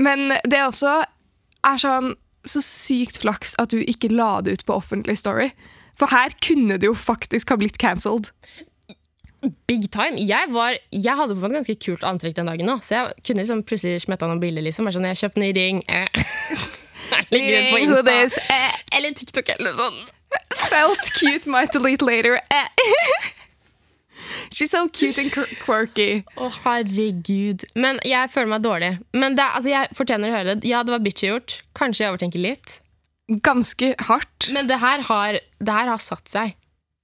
Men 0.00 0.32
det 0.48 0.62
også 0.64 1.00
er 1.68 1.80
sånn 1.80 2.14
så 2.48 2.62
sykt 2.64 3.20
flaks 3.20 3.54
at 3.60 3.72
du 3.74 3.80
ikke 3.80 4.10
la 4.12 4.40
det 4.44 4.58
ut 4.58 4.66
på 4.68 4.76
offentlig 4.80 5.18
story. 5.20 5.50
For 5.98 6.10
her 6.12 6.32
kunne 6.44 6.78
det 6.80 6.88
jo 6.88 6.96
faktisk 6.96 7.52
ha 7.52 7.58
blitt 7.60 7.78
cancelled. 7.80 8.30
Big 9.68 9.88
time. 9.92 10.20
Jeg, 10.20 10.48
var, 10.52 10.76
jeg 10.92 11.16
hadde 11.16 11.34
på 11.34 11.40
meg 11.40 11.50
et 11.52 11.58
ganske 11.60 11.76
kult 11.84 12.04
antrekk 12.04 12.36
den 12.36 12.50
dagen, 12.50 12.68
også, 12.68 12.86
så 12.88 12.94
jeg 12.96 13.24
kunne 13.26 13.42
liksom 13.44 13.64
plutselig 13.68 14.04
smetta 14.04 14.28
noen 14.28 14.40
bilder. 14.42 14.64
liksom. 14.64 14.88
Bare 14.88 14.98
sånn, 14.98 15.08
jeg 15.08 15.20
kjøpte 15.22 15.42
ny 15.42 15.50
ring. 15.56 15.82
Eh. 15.88 16.24
Legger 17.32 17.56
ut 17.56 17.72
på 17.72 17.82
Insta. 17.84 18.16
Eh. 18.56 18.80
Eller 18.98 19.16
TikTok 19.16 19.52
eller 19.56 19.70
noe 19.70 19.78
sånt. 19.80 20.16
Felt 20.68 21.12
cute, 21.16 21.50
might 21.50 21.72
delete 21.72 22.06
later. 22.06 22.40
Eh. 22.52 23.30
She's 24.54 24.70
so 24.74 24.88
cute 24.88 25.18
and 25.22 25.30
quirky. 25.62 26.24
Å, 26.34 26.46
oh, 26.48 26.60
herregud. 26.66 27.64
Men 27.78 28.00
jeg 28.06 28.32
føler 28.34 28.54
meg 28.56 28.64
dårlig. 28.66 28.92
Men 29.14 29.38
det, 29.38 29.46
altså, 29.46 29.70
jeg 29.70 29.96
fortjener 29.96 30.30
å 30.30 30.38
høre 30.38 30.54
det. 30.54 30.68
Ja, 30.68 30.82
det 30.86 30.94
var 30.96 31.04
bitchy 31.04 31.30
gjort. 31.30 31.60
Kanskje 31.78 32.04
jeg 32.04 32.14
overtenker 32.14 32.42
litt. 32.42 32.80
Ganske 33.46 33.94
hardt. 34.08 34.50
Men 34.54 34.66
det 34.66 34.80
her 34.82 35.06
har, 35.06 35.38
det 35.38 35.76
her 35.76 35.92
har 35.92 36.02
satt 36.02 36.26
seg. 36.30 36.56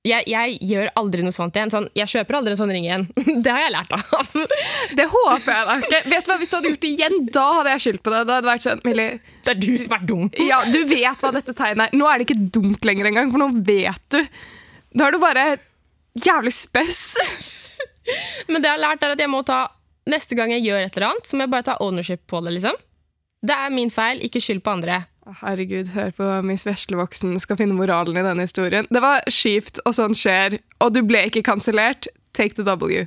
Jeg, 0.06 0.22
jeg, 0.30 0.56
gjør 0.62 0.90
aldri 1.00 1.22
noe 1.26 1.34
sånt 1.34 1.56
igjen. 1.58 1.70
Sånn, 1.72 1.86
jeg 1.98 2.10
kjøper 2.10 2.38
aldri 2.38 2.54
en 2.54 2.60
sånn 2.60 2.72
ring 2.74 2.86
igjen. 2.86 3.06
Det 3.44 3.52
har 3.52 3.64
jeg 3.64 3.72
lært 3.74 3.94
av. 3.94 4.28
det 4.98 5.06
håper 5.10 5.48
jeg 5.50 5.66
da 5.68 5.76
ikke. 5.82 6.00
Vet 6.12 6.26
du 6.26 6.30
hva, 6.30 6.36
Hvis 6.40 6.52
du 6.52 6.56
hadde 6.56 6.70
gjort 6.72 6.84
det 6.84 6.90
igjen, 6.92 7.16
da 7.34 7.46
hadde 7.58 7.72
jeg 7.74 7.84
skyldt 7.86 8.02
på 8.02 8.12
det. 8.14 8.20
Da 8.26 8.36
hadde 8.36 8.46
det 8.46 8.52
vært 8.52 8.66
sånn, 8.66 8.82
Millie, 8.86 9.16
Det 9.46 9.54
er 9.54 9.62
du 9.62 9.72
som 9.82 9.96
er 9.96 10.04
dum. 10.10 10.28
ja, 10.50 10.60
Du 10.70 10.78
vet 10.90 11.24
hva 11.24 11.32
dette 11.34 11.54
tegnet 11.58 11.88
er. 11.88 11.98
Nå 11.98 12.10
er 12.10 12.18
det 12.18 12.28
ikke 12.28 12.50
dumt 12.58 12.86
lenger 12.86 13.10
engang, 13.10 13.32
for 13.34 13.42
nå 13.42 13.50
vet 13.66 14.04
du. 14.14 14.20
Da 14.96 15.08
har 15.08 15.14
du 15.14 15.22
bare 15.22 15.46
jævlig 16.24 16.52
spess. 16.54 17.16
Men 18.50 18.62
det 18.62 18.70
jeg 18.70 18.76
har 18.76 18.82
lært, 18.82 19.04
er 19.04 19.16
at 19.16 19.22
jeg 19.22 19.32
må 19.32 19.42
ta 19.46 19.66
neste 20.10 20.38
gang 20.38 20.52
jeg 20.54 20.66
gjør 20.68 20.86
et 20.86 20.96
eller 20.96 21.12
annet, 21.12 21.26
så 21.26 21.36
må 21.36 21.46
jeg 21.46 21.54
bare 21.56 21.68
ta 21.70 21.76
ownership 21.82 22.22
på 22.30 22.40
det. 22.44 22.56
liksom. 22.56 22.78
Det 23.46 23.54
er 23.54 23.74
min 23.74 23.90
feil, 23.90 24.22
ikke 24.24 24.40
skyld 24.40 24.62
på 24.64 24.76
andre. 24.78 25.04
Herregud, 25.40 25.90
hør 25.90 26.12
på 26.14 26.26
Miss 26.46 26.62
Veslevoksen 26.66 27.34
skal 27.42 27.58
finne 27.58 27.74
moralen 27.74 28.16
i 28.16 28.22
denne 28.22 28.46
historien. 28.46 28.86
Det 28.90 29.02
var 29.02 29.26
kjipt, 29.26 29.80
og 29.84 29.96
sånn 29.98 30.14
skjer. 30.14 30.60
Og 30.80 30.94
du 30.94 31.02
ble 31.02 31.26
ikke 31.26 31.42
kansellert. 31.46 32.06
Take 32.36 32.54
the 32.54 32.62
W. 32.62 33.06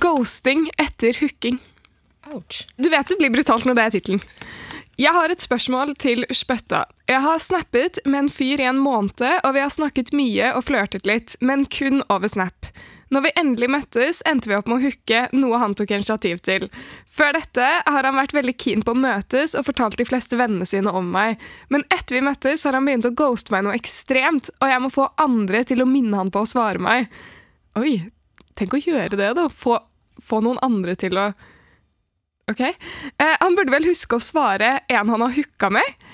Ghosting 0.00 0.70
etter 0.80 1.20
hooking. 1.20 1.60
Ouch. 2.32 2.64
Du 2.80 2.88
vet 2.88 3.08
det 3.08 3.18
blir 3.20 3.32
brutalt 3.34 3.68
når 3.68 3.76
det 3.76 3.84
er 3.84 3.96
tittelen. 3.98 4.24
Jeg 5.00 5.16
har 5.16 5.32
et 5.32 5.40
spørsmål 5.40 5.94
til 5.96 6.26
Spøtta. 6.28 6.82
Jeg 7.08 7.22
har 7.24 7.38
snappet 7.40 8.02
med 8.04 8.26
en 8.26 8.28
fyr 8.28 8.60
i 8.60 8.66
en 8.68 8.82
måned, 8.84 9.22
og 9.46 9.54
vi 9.56 9.62
har 9.62 9.70
snakket 9.72 10.10
mye 10.12 10.50
og 10.52 10.66
flørtet 10.66 11.06
litt, 11.08 11.38
men 11.40 11.62
kun 11.72 12.02
over 12.12 12.28
Snap. 12.28 12.68
Når 13.08 13.22
vi 13.24 13.30
endelig 13.40 13.70
møttes, 13.72 14.20
endte 14.28 14.50
vi 14.50 14.58
opp 14.58 14.68
med 14.68 14.76
å 14.76 14.82
hooke, 14.82 15.22
noe 15.32 15.60
han 15.62 15.72
tok 15.78 15.94
initiativ 15.96 16.42
til. 16.44 16.66
Før 17.08 17.32
dette 17.38 17.68
har 17.80 18.08
han 18.10 18.18
vært 18.18 18.34
veldig 18.36 18.54
keen 18.60 18.84
på 18.84 18.92
å 18.92 19.00
møtes 19.06 19.56
og 19.56 19.64
fortalt 19.70 19.96
de 19.96 20.04
fleste 20.04 20.36
vennene 20.36 20.68
sine 20.68 20.92
om 20.92 21.08
meg. 21.14 21.40
Men 21.72 21.86
etter 21.88 22.18
vi 22.18 22.26
møttes, 22.26 22.66
har 22.68 22.76
han 22.76 22.84
begynt 22.84 23.08
å 23.08 23.14
ghoste 23.16 23.54
meg 23.54 23.64
noe 23.64 23.78
ekstremt, 23.80 24.52
og 24.60 24.68
jeg 24.68 24.82
må 24.84 24.92
få 24.92 25.08
andre 25.24 25.64
til 25.64 25.80
å 25.80 25.88
minne 25.88 26.20
han 26.20 26.34
på 26.34 26.44
å 26.44 26.50
svare 26.50 26.82
meg. 26.82 27.08
Oi, 27.80 28.02
tenk 28.52 28.76
å 28.76 28.82
gjøre 28.84 29.16
det, 29.16 29.32
da. 29.40 29.48
Få, 29.48 29.80
få 30.20 30.42
noen 30.44 30.60
andre 30.66 30.92
til 31.00 31.16
å 31.16 31.30
Ok. 32.50 32.60
Eh, 32.60 33.36
han 33.40 33.56
burde 33.56 33.72
vel 33.74 33.86
huske 33.86 34.18
å 34.18 34.22
svare 34.22 34.80
en 34.90 35.12
han 35.12 35.22
har 35.22 35.34
hooka 35.36 35.70
med. 35.72 36.06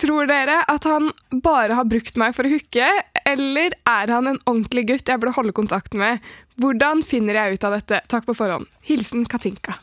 Tror 0.00 0.26
dere 0.26 0.62
at 0.66 0.86
han 0.88 1.10
bare 1.44 1.76
har 1.78 1.86
brukt 1.86 2.16
meg 2.18 2.34
for 2.34 2.48
å 2.48 2.50
hooke, 2.50 2.88
eller 3.28 3.76
er 3.86 4.10
han 4.10 4.30
en 4.30 4.40
ordentlig 4.48 4.86
gutt 4.88 5.10
jeg 5.10 5.20
burde 5.20 5.36
holde 5.36 5.54
kontakt 5.54 5.94
med? 5.98 6.22
Hvordan 6.58 7.04
finner 7.06 7.38
jeg 7.38 7.58
ut 7.58 7.66
av 7.68 7.76
dette? 7.76 8.00
Takk 8.10 8.26
på 8.26 8.34
forhånd. 8.36 8.66
Hilsen 8.88 9.26
Katinka. 9.30 9.76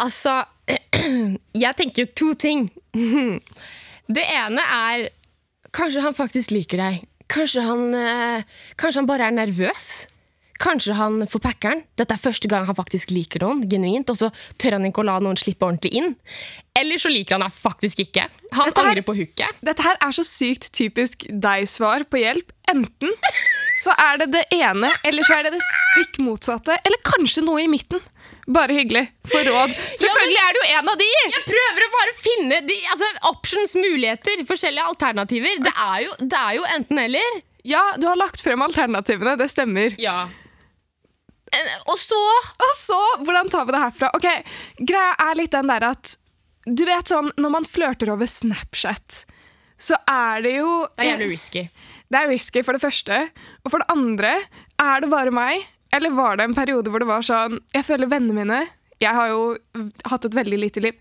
Altså 0.00 0.42
Jeg 1.64 1.76
tenker 1.78 2.10
to 2.16 2.32
ting. 2.38 2.68
Det 4.12 4.24
ene 4.34 4.62
er 4.62 5.08
Kanskje 5.72 6.02
han 6.04 6.16
faktisk 6.16 6.52
liker 6.52 6.80
deg. 6.80 7.04
Kanskje 7.32 7.62
han, 7.64 7.94
eh, 7.96 8.42
kanskje 8.76 9.00
han 9.00 9.08
bare 9.08 9.30
er 9.30 9.32
nervøs. 9.32 9.86
Kanskje 10.62 10.94
han 10.94 11.24
får 11.26 11.40
packeren. 11.42 11.80
Dette 11.98 12.14
er 12.14 12.20
første 12.22 12.46
gang 12.50 12.66
han 12.68 12.76
faktisk 12.78 13.10
liker 13.10 13.42
noen. 13.42 13.64
genuint, 13.68 14.08
Og 14.12 14.16
så 14.20 14.28
tør 14.62 14.76
han 14.78 14.86
ikke 14.86 15.02
å 15.02 15.06
la 15.08 15.16
noen 15.18 15.36
slippe 15.40 15.66
ordentlig 15.66 15.90
inn. 15.98 16.14
Eller 16.78 17.00
så 17.02 17.10
liker 17.10 17.34
han 17.36 17.42
deg 17.48 17.52
faktisk 17.56 17.98
ikke. 18.06 18.28
Han 18.52 18.68
Dette 18.70 18.80
her- 18.80 18.90
angrer 18.92 19.02
på 19.08 19.16
hooket. 19.18 19.58
Dette 19.62 19.82
her 19.82 19.96
er 20.00 20.12
så 20.14 20.22
sykt 20.24 20.70
typisk 20.72 21.26
deg-svar 21.28 22.04
på 22.08 22.22
hjelp. 22.22 22.52
Enten 22.70 23.10
så 23.82 23.90
er 23.98 24.18
det 24.22 24.30
det 24.32 24.44
ene, 24.54 24.88
eller 25.04 25.22
så 25.26 25.34
er 25.40 25.42
det 25.48 25.52
det 25.58 25.62
stikk 25.66 26.18
motsatte. 26.22 26.78
Eller 26.86 26.98
kanskje 27.04 27.42
noe 27.44 27.60
i 27.64 27.66
midten. 27.68 28.00
Bare 28.46 28.74
hyggelig. 28.74 29.08
For 29.30 29.42
råd. 29.46 29.70
Selvfølgelig 29.98 30.38
er 30.42 30.52
du 30.56 30.60
en 30.78 30.88
av 30.88 30.96
de! 30.98 31.10
Jeg 31.30 31.44
prøver 31.46 31.84
å 31.86 31.90
bare 31.94 32.14
finne 32.18 32.60
de, 32.66 32.74
altså, 32.90 33.10
options, 33.30 33.74
muligheter, 33.78 34.42
forskjellige 34.48 34.86
alternativer. 34.94 35.58
Det 35.62 35.72
er 35.74 35.98
jo, 36.06 36.14
det 36.22 36.38
er 36.38 36.54
jo 36.58 36.64
enten-eller. 36.78 37.42
Ja, 37.64 37.82
du 37.98 38.06
har 38.08 38.16
lagt 38.18 38.42
frem 38.42 38.62
alternativene. 38.62 39.36
Det 39.38 39.46
stemmer. 39.52 39.94
Ja. 40.02 40.28
Eh, 41.52 41.76
Og 41.92 41.98
så 42.00 42.18
Og 42.66 42.74
så, 42.78 42.98
hvordan 43.24 43.50
tar 43.52 43.66
vi 43.68 43.74
det 43.76 43.82
herfra? 43.84 44.10
Ok, 44.16 44.28
Greia 44.88 45.14
er 45.28 45.38
litt 45.38 45.52
den 45.54 45.68
der 45.70 45.88
at 45.92 46.16
Du 46.66 46.84
vet 46.86 47.10
sånn, 47.10 47.32
når 47.36 47.50
man 47.56 47.64
flørter 47.66 48.12
over 48.14 48.28
Snapchat, 48.30 49.24
så 49.82 49.96
er 50.08 50.42
det 50.44 50.52
jo 50.60 50.86
Det 50.96 51.04
er 51.04 51.10
jævlig 51.16 51.30
risky. 51.32 51.64
Det 52.12 52.20
er 52.20 52.28
risky, 52.28 52.62
for 52.62 52.76
det 52.76 52.82
første. 52.84 53.16
Og 53.64 53.70
for 53.72 53.82
det 53.82 53.88
andre, 53.90 54.34
er 54.78 55.00
det 55.02 55.08
bare 55.10 55.32
meg? 55.34 55.64
Eller 55.92 56.12
var 56.14 56.36
det 56.36 56.44
en 56.44 56.54
periode 56.56 56.90
hvor 56.92 57.02
det 57.02 57.08
var 57.08 57.24
sånn 57.26 57.58
Jeg 57.74 57.84
føler 57.84 58.08
vennene 58.08 58.36
mine 58.44 58.60
Jeg 59.02 59.12
har 59.16 59.28
jo 59.32 59.56
hatt 60.08 60.24
et 60.28 60.36
veldig 60.38 60.58
lite 60.60 60.80
liv 60.84 60.96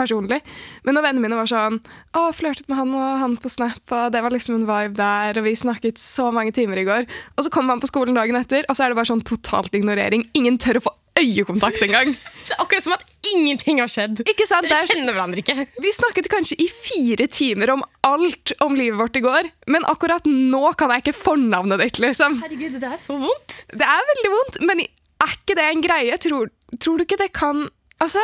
personlig. 0.00 0.40
Men 0.86 0.96
når 0.96 1.06
vennene 1.06 1.26
mine 1.26 1.40
var 1.40 1.50
sånn 1.50 1.80
Å, 2.16 2.30
flørtet 2.34 2.66
med 2.70 2.80
han 2.80 2.94
og 2.96 3.20
han 3.22 3.36
på 3.40 3.52
Snap, 3.52 3.82
og 3.94 4.14
det 4.14 4.24
var 4.24 4.34
liksom 4.34 4.56
en 4.56 4.68
vibe 4.68 4.96
der, 4.98 5.38
og 5.38 5.46
vi 5.46 5.54
snakket 5.58 6.00
så 6.00 6.30
mange 6.34 6.54
timer 6.56 6.80
i 6.80 6.86
går. 6.88 7.06
Og 7.36 7.46
så 7.46 7.52
kommer 7.52 7.74
man 7.74 7.84
på 7.84 7.90
skolen 7.90 8.18
dagen 8.18 8.38
etter, 8.40 8.66
og 8.66 8.76
så 8.76 8.86
er 8.86 8.92
det 8.92 8.98
bare 8.98 9.12
sånn 9.12 9.26
totalt 9.26 9.76
ignorering. 9.76 10.26
Ingen 10.38 10.58
tør 10.60 10.80
å 10.80 10.86
få 10.88 10.96
øyekontakt 11.20 11.82
engang. 11.86 12.12
Det 12.50 12.56
er 12.56 12.62
akkurat 12.64 12.82
som 12.82 12.94
at 12.96 13.04
ingenting 13.30 13.78
har 13.82 13.90
skjedd. 13.90 14.22
Ikke 14.26 14.46
sant? 14.48 14.66
Dere 14.66 14.80
er 14.82 14.90
kjenner 14.90 15.14
hverandre 15.14 15.42
ikke. 15.42 15.66
vi 15.84 15.92
snakket 15.94 16.30
kanskje 16.32 16.58
i 16.62 16.66
fire 16.70 17.28
timer 17.30 17.74
om 17.76 17.84
alt 18.06 18.54
om 18.64 18.74
livet 18.78 18.98
vårt 18.98 19.20
i 19.20 19.24
går, 19.24 19.50
men 19.70 19.86
akkurat 19.90 20.26
nå 20.26 20.72
kan 20.80 20.94
jeg 20.94 21.04
ikke 21.04 21.18
fornavnet 21.18 21.82
ditt, 21.84 22.00
liksom. 22.02 22.40
Herregud, 22.42 22.80
det 22.82 22.90
er 22.90 23.02
så 23.02 23.18
vondt. 23.20 23.60
Det 23.70 23.86
er 23.86 24.08
veldig 24.14 24.32
vondt, 24.34 24.58
men 24.66 24.82
er 24.82 25.36
ikke 25.36 25.58
det 25.58 25.68
en 25.68 25.84
greie? 25.84 26.18
Tror, 26.22 26.50
tror 26.80 26.98
du 26.98 27.06
ikke 27.06 27.20
det 27.20 27.32
kan 27.36 27.68
Altså, 28.00 28.20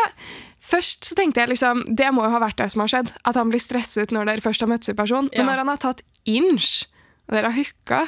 Først 0.66 1.06
så 1.06 1.14
tenkte 1.18 1.42
jeg 1.44 1.52
liksom, 1.54 1.85
det 1.96 2.08
må 2.14 2.25
jo 2.26 2.32
ha 2.35 2.40
vært 2.42 2.58
det 2.58 2.66
som 2.73 2.82
har 2.82 2.90
skjedd. 2.90 3.12
At 3.25 3.37
han 3.38 3.50
blir 3.52 3.62
stresset 3.62 4.11
når 4.14 4.26
dere 4.32 4.42
først 4.44 4.64
har 4.64 4.70
møttes 4.73 4.90
i 4.90 4.96
person. 4.99 5.28
Men 5.30 5.44
Ja. 5.44 5.50
når 5.52 5.62
han 5.62 5.68
har 5.70 5.76
tatt 5.85 6.02
inch, 6.26 6.87
og 7.28 7.35
dere 7.37 7.50
har 7.50 7.56
hooka 7.58 8.00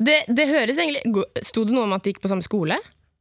Det, 0.00 0.18
det 0.32 0.46
høres 0.48 0.78
egentlig 0.80 1.24
Sto 1.44 1.64
det 1.64 1.74
noe 1.74 1.84
om 1.84 1.92
at 1.92 2.02
de 2.04 2.12
gikk 2.12 2.22
på 2.24 2.28
samme 2.30 2.44
skole? 2.46 2.76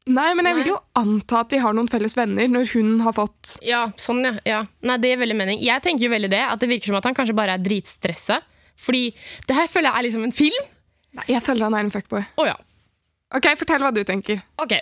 Nei, 0.05 0.33
men 0.35 0.45
jeg 0.45 0.55
Nei. 0.55 0.63
vil 0.63 0.71
jo 0.73 0.77
anta 0.99 1.39
at 1.41 1.49
de 1.49 1.57
har 1.63 1.73
noen 1.75 1.87
felles 1.91 2.15
venner 2.19 2.47
når 2.51 2.67
hun 2.73 2.99
har 3.05 3.13
fått 3.15 3.57
Ja, 3.63 3.85
sånn, 3.95 4.19
ja. 4.23 4.33
ja. 4.45 4.61
Nei, 4.83 4.97
det 4.99 5.13
gir 5.13 5.21
veldig 5.23 5.35
mening. 5.39 5.59
Jeg 5.63 5.81
tenker 5.85 6.05
jo 6.07 6.11
veldig 6.11 6.29
det, 6.33 6.41
at 6.43 6.59
det 6.59 6.67
virker 6.69 6.91
som 6.91 6.99
at 6.99 7.07
han 7.07 7.15
kanskje 7.15 7.35
bare 7.35 7.55
er 7.55 7.63
dritstressa. 7.63 8.41
Fordi 8.75 9.13
det 9.47 9.55
her 9.55 9.67
føler 9.71 9.89
jeg 9.91 9.99
er 9.99 10.07
liksom 10.09 10.23
en 10.27 10.35
film. 10.35 10.65
Nei, 11.19 11.23
jeg 11.31 11.43
føler 11.45 11.63
han 11.69 11.73
er 11.77 11.85
en 11.87 11.91
fuckboy. 11.93 12.23
Oh, 12.41 12.45
ja. 12.49 12.55
Ok, 13.33 13.47
Fortell 13.57 13.79
hva 13.85 13.93
du 13.95 14.03
tenker. 14.03 14.41
Ok. 14.61 14.75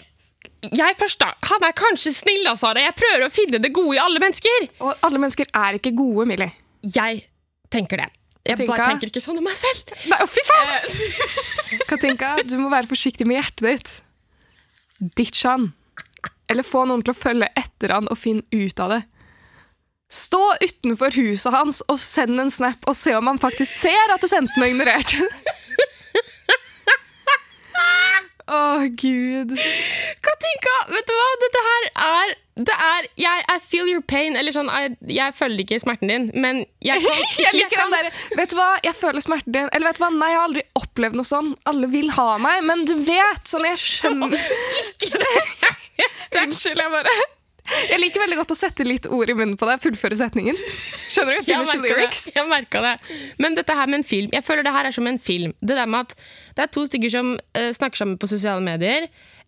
Jeg 0.72 0.96
først, 1.00 1.20
da. 1.22 1.32
Han 1.50 1.64
er 1.66 1.74
kanskje 1.78 2.14
snill, 2.14 2.44
da, 2.46 2.54
Sara. 2.60 2.84
Jeg 2.86 2.94
prøver 3.00 3.26
å 3.26 3.32
finne 3.34 3.60
det 3.62 3.72
gode 3.74 3.98
i 3.98 4.02
alle 4.02 4.22
mennesker. 4.22 4.68
Og 4.86 5.06
alle 5.08 5.22
mennesker 5.22 5.50
er 5.58 5.78
ikke 5.80 5.94
gode, 5.98 6.28
Millie. 6.30 6.52
Jeg 6.86 7.24
tenker 7.74 8.04
det. 8.04 8.10
Jeg 8.46 8.58
Katinka? 8.58 8.74
bare 8.74 8.88
tenker 8.94 9.12
ikke 9.12 9.22
sånn 9.22 9.38
om 9.42 9.46
meg 9.46 9.58
selv. 9.58 9.92
Nei, 10.10 10.18
å 10.22 10.30
fy 10.30 10.42
faen! 10.48 10.72
Eh, 10.78 11.84
Katinka, 11.92 12.32
du 12.46 12.56
må 12.62 12.72
være 12.74 12.90
forsiktig 12.90 13.28
med 13.30 13.38
hjertet 13.38 13.68
ditt. 13.68 13.92
Ditch 15.18 15.44
han. 15.50 15.72
Eller 16.50 16.66
få 16.66 16.86
noen 16.90 17.04
til 17.06 17.14
å 17.14 17.18
følge 17.18 17.50
etter 17.58 17.94
han 17.96 18.10
og 18.10 18.18
finne 18.20 18.46
ut 18.54 18.82
av 18.82 18.96
det. 18.96 19.02
Stå 20.12 20.42
utenfor 20.60 21.16
huset 21.16 21.54
hans 21.56 21.80
og 21.88 22.02
send 22.04 22.42
en 22.42 22.52
snap 22.52 22.84
og 22.90 22.98
se 23.00 23.14
om 23.16 23.30
han 23.30 23.40
faktisk 23.40 23.72
ser 23.86 24.12
at 24.12 24.20
du 24.20 24.28
sendte 24.28 24.60
noe 24.60 24.74
og 24.74 24.82
ignorerte 28.42 28.52
oh, 28.52 28.82
Å, 28.82 28.88
gud. 28.96 29.58
Katinka, 30.22 30.76
vet 30.90 31.08
du 31.08 31.14
hva? 31.14 31.28
Dette 31.42 31.60
her 31.68 31.92
er 32.06 32.38
det 32.62 32.74
er, 32.76 33.06
jeg, 33.18 33.44
I 33.48 33.60
feel 33.64 33.88
your 33.90 34.02
pain. 34.02 34.36
Eller 34.36 34.52
sånn, 34.54 34.70
jeg, 34.70 34.98
jeg 35.10 35.34
føler 35.34 35.64
ikke 35.64 35.80
smerten 35.82 36.12
din, 36.12 36.30
men 36.36 36.66
jeg 36.84 37.02
kan, 37.06 37.22
Jeg 37.40 37.56
liker 37.56 37.80
den 37.80 37.96
der, 37.96 38.12
Vet 38.38 38.52
du 38.52 38.58
hva, 38.60 38.70
jeg 38.84 38.94
føler 38.98 39.24
smerten 39.24 39.56
din. 39.56 39.70
Eller 39.72 39.90
vet 39.90 39.98
du 39.98 40.04
hva, 40.04 40.12
nei, 40.14 40.32
jeg 40.34 40.40
har 40.40 40.50
aldri 40.50 40.66
opplevd 40.78 41.18
noe 41.18 41.28
sånn. 41.28 41.54
Alle 41.72 41.90
vil 41.92 42.12
ha 42.18 42.38
meg, 42.44 42.64
men 42.68 42.86
du 42.90 42.96
vet, 43.08 43.44
sånn, 43.50 43.68
jeg 43.72 43.82
skjønner 43.82 44.36
Unnskyld, 46.42 46.80
jeg 46.80 46.92
bare 46.92 47.41
Jeg 47.72 48.00
liker 48.02 48.24
veldig 48.24 48.38
godt 48.40 48.54
å 48.56 48.58
sette 48.58 48.86
litt 48.86 49.06
ord 49.12 49.30
i 49.32 49.36
munnen 49.38 49.58
på 49.60 49.68
deg, 49.70 49.82
fullføre 49.84 50.18
setningen. 50.20 50.58
Skjønner 50.58 51.38
du? 51.38 51.44
Finish 51.46 51.74
jeg 51.76 51.84
lyrics. 51.86 52.24
det. 52.28 52.40
Jeg 52.40 52.70
det. 52.86 52.94
Men 53.42 53.58
dette 53.58 53.76
her 53.78 53.92
med 53.92 54.02
en 54.02 54.08
film 54.08 54.34
Jeg 54.34 54.44
føler 54.46 54.66
det 54.66 54.74
her 54.76 54.90
er 54.90 54.96
som 54.96 55.08
en 55.08 55.20
film. 55.22 55.54
Det 55.62 55.78
der 55.78 55.90
med 55.90 56.08
at 56.10 56.16
det 56.58 56.66
er 56.66 56.72
to 56.74 56.86
stykker 56.90 57.14
som 57.14 57.36
uh, 57.38 57.70
snakker 57.76 58.02
sammen 58.02 58.18
på 58.22 58.30
sosiale 58.32 58.64
medier. 58.66 59.08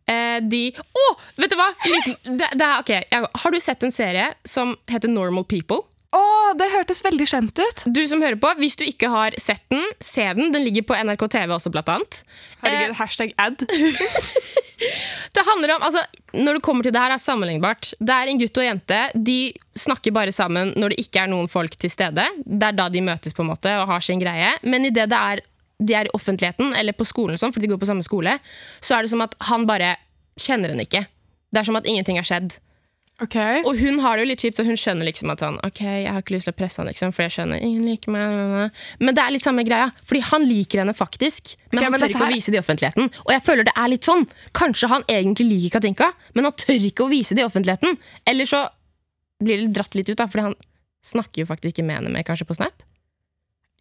Uh, 0.09 0.39
de 0.43 0.65
Å! 0.75 1.05
vet 1.39 1.53
du 1.53 1.57
hva? 1.59 1.69
Liten, 1.87 2.17
det, 2.27 2.51
det 2.59 2.67
er, 2.67 2.79
ok, 2.83 2.93
jeg, 3.01 3.31
Har 3.43 3.55
du 3.55 3.59
sett 3.63 3.87
en 3.87 3.95
serie 3.95 4.29
som 4.45 4.75
heter 4.91 5.11
Normal 5.11 5.47
People? 5.49 5.83
Å, 6.13 6.53
det 6.59 6.67
hørtes 6.69 7.01
veldig 7.01 7.25
kjent 7.29 7.57
ut. 7.57 7.83
Du 7.89 8.01
som 8.09 8.21
hører 8.21 8.37
på, 8.37 8.51
Hvis 8.59 8.77
du 8.77 8.83
ikke 8.85 9.09
har 9.09 9.33
sett 9.41 9.63
den, 9.73 9.81
se 10.03 10.25
den. 10.37 10.51
Den 10.53 10.65
ligger 10.65 10.85
på 10.85 10.97
NRK 10.97 11.25
TV 11.33 11.53
også, 11.55 11.71
blant 11.73 11.89
annet. 11.89 12.19
Herregud, 12.61 12.97
hashtag 12.99 13.33
ad. 13.41 13.63
Det 15.33 15.41
handler 15.47 15.75
om, 15.75 15.83
altså, 15.87 16.01
Når 16.35 16.57
det 16.57 16.63
kommer 16.65 16.85
til 16.85 16.93
det 16.93 17.01
her, 17.01 17.13
er 17.15 17.21
sammenlignbart. 17.21 17.93
Det 17.99 18.13
er 18.13 18.29
en 18.29 18.41
gutt 18.41 18.57
og 18.59 18.65
en 18.65 18.69
jente. 18.73 18.99
De 19.15 19.39
snakker 19.79 20.13
bare 20.13 20.33
sammen 20.35 20.73
når 20.77 20.93
det 20.93 21.05
ikke 21.07 21.23
er 21.23 21.31
noen 21.31 21.49
folk 21.49 21.77
til 21.79 21.89
stede. 21.89 22.25
Det 22.45 22.69
er 22.69 22.77
da 22.77 22.89
de 22.93 23.01
møtes 23.01 23.33
på 23.33 23.45
en 23.45 23.49
måte 23.53 23.73
og 23.79 23.89
har 23.89 24.05
sin 24.05 24.21
greie. 24.21 24.51
Men 24.61 24.85
idet 24.89 25.09
det 25.09 25.19
er 25.19 25.41
de 25.83 25.95
er 25.97 26.07
i 26.07 26.13
offentligheten 26.15 26.75
eller 26.77 26.95
på 26.95 27.05
skolen, 27.07 27.39
sånn, 27.39 27.51
fordi 27.53 27.67
de 27.67 27.73
går 27.73 27.81
på 27.81 27.89
samme 27.89 28.05
skole, 28.05 28.37
så 28.79 28.95
er 28.95 29.03
det 29.03 29.11
som 29.11 29.23
at 29.25 29.33
han 29.49 29.65
bare 29.67 29.95
kjenner 30.39 30.71
henne 30.71 30.85
ikke. 30.87 31.05
Det 31.53 31.61
er 31.61 31.67
som 31.67 31.77
at 31.77 31.89
ingenting 31.89 32.19
har 32.19 32.27
skjedd. 32.27 32.55
Ok. 33.21 33.35
Og 33.69 33.77
hun 33.77 33.99
har 34.01 34.17
det 34.17 34.23
jo 34.25 34.29
litt 34.31 34.41
kjipt, 34.41 34.59
og 34.59 34.65
hun 34.67 34.75
skjønner 34.79 35.05
liksom 35.05 35.29
at 35.31 35.39
sånn, 35.43 35.59
ok, 35.63 35.79
jeg 35.85 36.09
har 36.11 36.17
ikke 36.23 36.33
lyst 36.33 36.47
til 36.49 36.53
å 36.55 36.57
presse 36.57 36.81
han, 36.81 36.87
liksom, 36.89 37.11
for 37.13 37.23
jeg 37.23 37.31
skjønner, 37.35 37.61
ingen 37.61 37.85
liker 37.85 38.11
meg. 38.11 38.71
Men 38.99 39.15
det 39.15 39.21
er 39.23 39.31
litt 39.35 39.45
samme 39.45 39.63
greia, 39.67 39.91
fordi 40.03 40.23
han 40.31 40.47
liker 40.49 40.81
henne 40.81 40.95
faktisk, 40.97 41.53
men 41.71 41.77
okay, 41.77 41.85
han 41.85 41.93
men 41.93 42.01
tør 42.01 42.09
ikke 42.09 42.23
her- 42.23 42.33
å 42.33 42.35
vise 42.35 42.51
det 42.51 42.57
i 42.57 42.63
offentligheten. 42.63 43.11
Og 43.23 43.31
jeg 43.35 43.43
føler 43.45 43.63
det 43.69 43.75
er 43.77 43.91
litt 43.93 44.09
sånn. 44.09 44.25
Kanskje 44.57 44.89
han 44.91 45.05
egentlig 45.07 45.47
liker 45.51 45.77
Katinka, 45.77 46.09
men 46.33 46.49
han 46.49 46.57
tør 46.57 46.87
ikke 46.89 47.05
å 47.05 47.11
vise 47.13 47.37
det 47.37 47.45
i 47.45 47.47
offentligheten. 47.47 47.99
Eller 48.27 48.49
så 48.49 48.63
blir 49.43 49.61
det 49.61 49.71
dratt 49.77 49.95
litt 49.95 50.09
ut, 50.09 50.17
da, 50.17 50.25
fordi 50.27 50.47
han 50.49 50.55
snakker 51.05 51.43
jo 51.45 51.51
faktisk 51.53 51.77
ikke 51.77 51.85
med 51.85 52.01
henne 52.01 52.11
mer, 52.17 52.23
kanskje 52.27 52.49
på 52.49 52.57
Snap. 52.57 52.81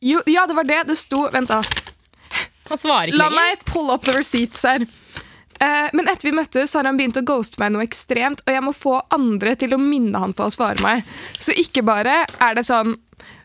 Jo, 0.03 0.21
ja, 0.27 0.45
det 0.47 0.55
var 0.61 0.65
det 0.69 0.83
det 0.93 0.99
sto. 0.99 1.25
Vent, 1.33 1.49
da. 1.49 1.63
Han 2.69 2.79
svarer 2.79 3.09
ikke 3.11 3.19
La 3.19 3.29
lenger. 3.31 3.57
meg 3.57 3.65
pull 3.69 3.91
up 3.91 4.03
the 4.07 4.13
receipts 4.17 4.63
her. 4.67 4.85
Eh, 5.63 5.89
men 5.95 6.11
etter 6.11 6.29
vi 6.29 6.35
møttes, 6.35 6.75
har 6.75 6.89
han 6.89 6.99
begynt 6.99 7.21
å 7.21 7.25
ghoste 7.27 7.61
meg 7.63 7.73
noe 7.75 7.87
ekstremt, 7.87 8.43
og 8.47 8.55
jeg 8.55 8.65
må 8.67 8.75
få 8.75 8.97
andre 9.15 9.55
til 9.59 9.77
å 9.77 9.81
minne 9.81 10.19
han 10.19 10.35
på 10.35 10.49
å 10.49 10.55
svare 10.55 10.83
meg. 10.83 11.07
Så 11.39 11.55
ikke 11.59 11.85
bare 11.87 12.23
er 12.27 12.59
det 12.59 12.67
sånn 12.69 12.97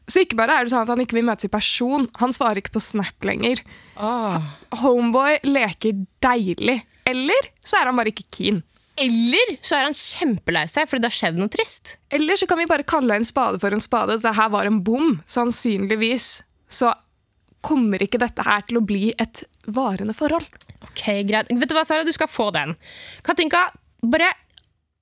så 0.07 0.21
ikke 0.23 0.37
bare 0.39 0.55
er 0.55 0.63
det 0.63 0.71
sånn 0.71 0.85
at 0.85 0.91
han 0.93 1.01
ikke 1.03 1.17
vil 1.17 1.25
møtes 1.27 1.49
i 1.49 1.51
person, 1.51 2.05
han 2.21 2.31
svarer 2.31 2.61
ikke 2.61 2.77
på 2.77 2.79
Snap 2.79 3.25
lenger. 3.27 3.59
Åh. 3.99 4.37
Homeboy 4.79 5.41
leker 5.43 5.97
deilig. 6.23 6.77
Eller 7.07 7.49
så 7.59 7.81
er 7.81 7.89
han 7.89 7.99
bare 7.99 8.13
ikke 8.13 8.23
keen. 8.31 8.61
Eller 8.97 9.57
så 9.59 9.75
er 9.77 9.89
han 9.89 9.97
kjempelei 9.97 10.63
seg 10.71 10.87
fordi 10.87 11.03
det 11.03 11.11
har 11.11 11.17
skjedd 11.17 11.41
noe 11.41 11.51
trist. 11.51 11.97
Eller 12.07 12.39
så 12.39 12.47
kan 12.49 12.61
vi 12.61 12.69
bare 12.71 12.87
kalle 12.87 13.19
en 13.19 13.27
spade 13.27 13.59
for 13.61 13.75
en 13.75 13.83
spade. 13.83 14.15
Dette 14.15 14.33
her 14.39 14.53
var 14.55 14.69
en 14.69 14.79
bom. 14.87 15.17
Sannsynligvis 15.27 16.29
så 16.71 16.93
kommer 17.67 18.01
ikke 18.03 18.21
dette 18.21 18.47
her 18.47 18.63
til 18.63 18.79
å 18.79 18.85
bli 18.87 19.11
et 19.19 19.43
varende 19.67 20.15
forhold. 20.15 20.47
Ok, 20.97 21.05
greit. 21.29 21.51
Vet 21.53 21.69
du 21.69 21.75
hva, 21.77 21.85
Sara? 21.85 22.05
Du 22.05 22.13
skal 22.15 22.29
få 22.29 22.49
den. 22.55 22.73
Katinka, 23.25 23.67
bare 24.01 24.31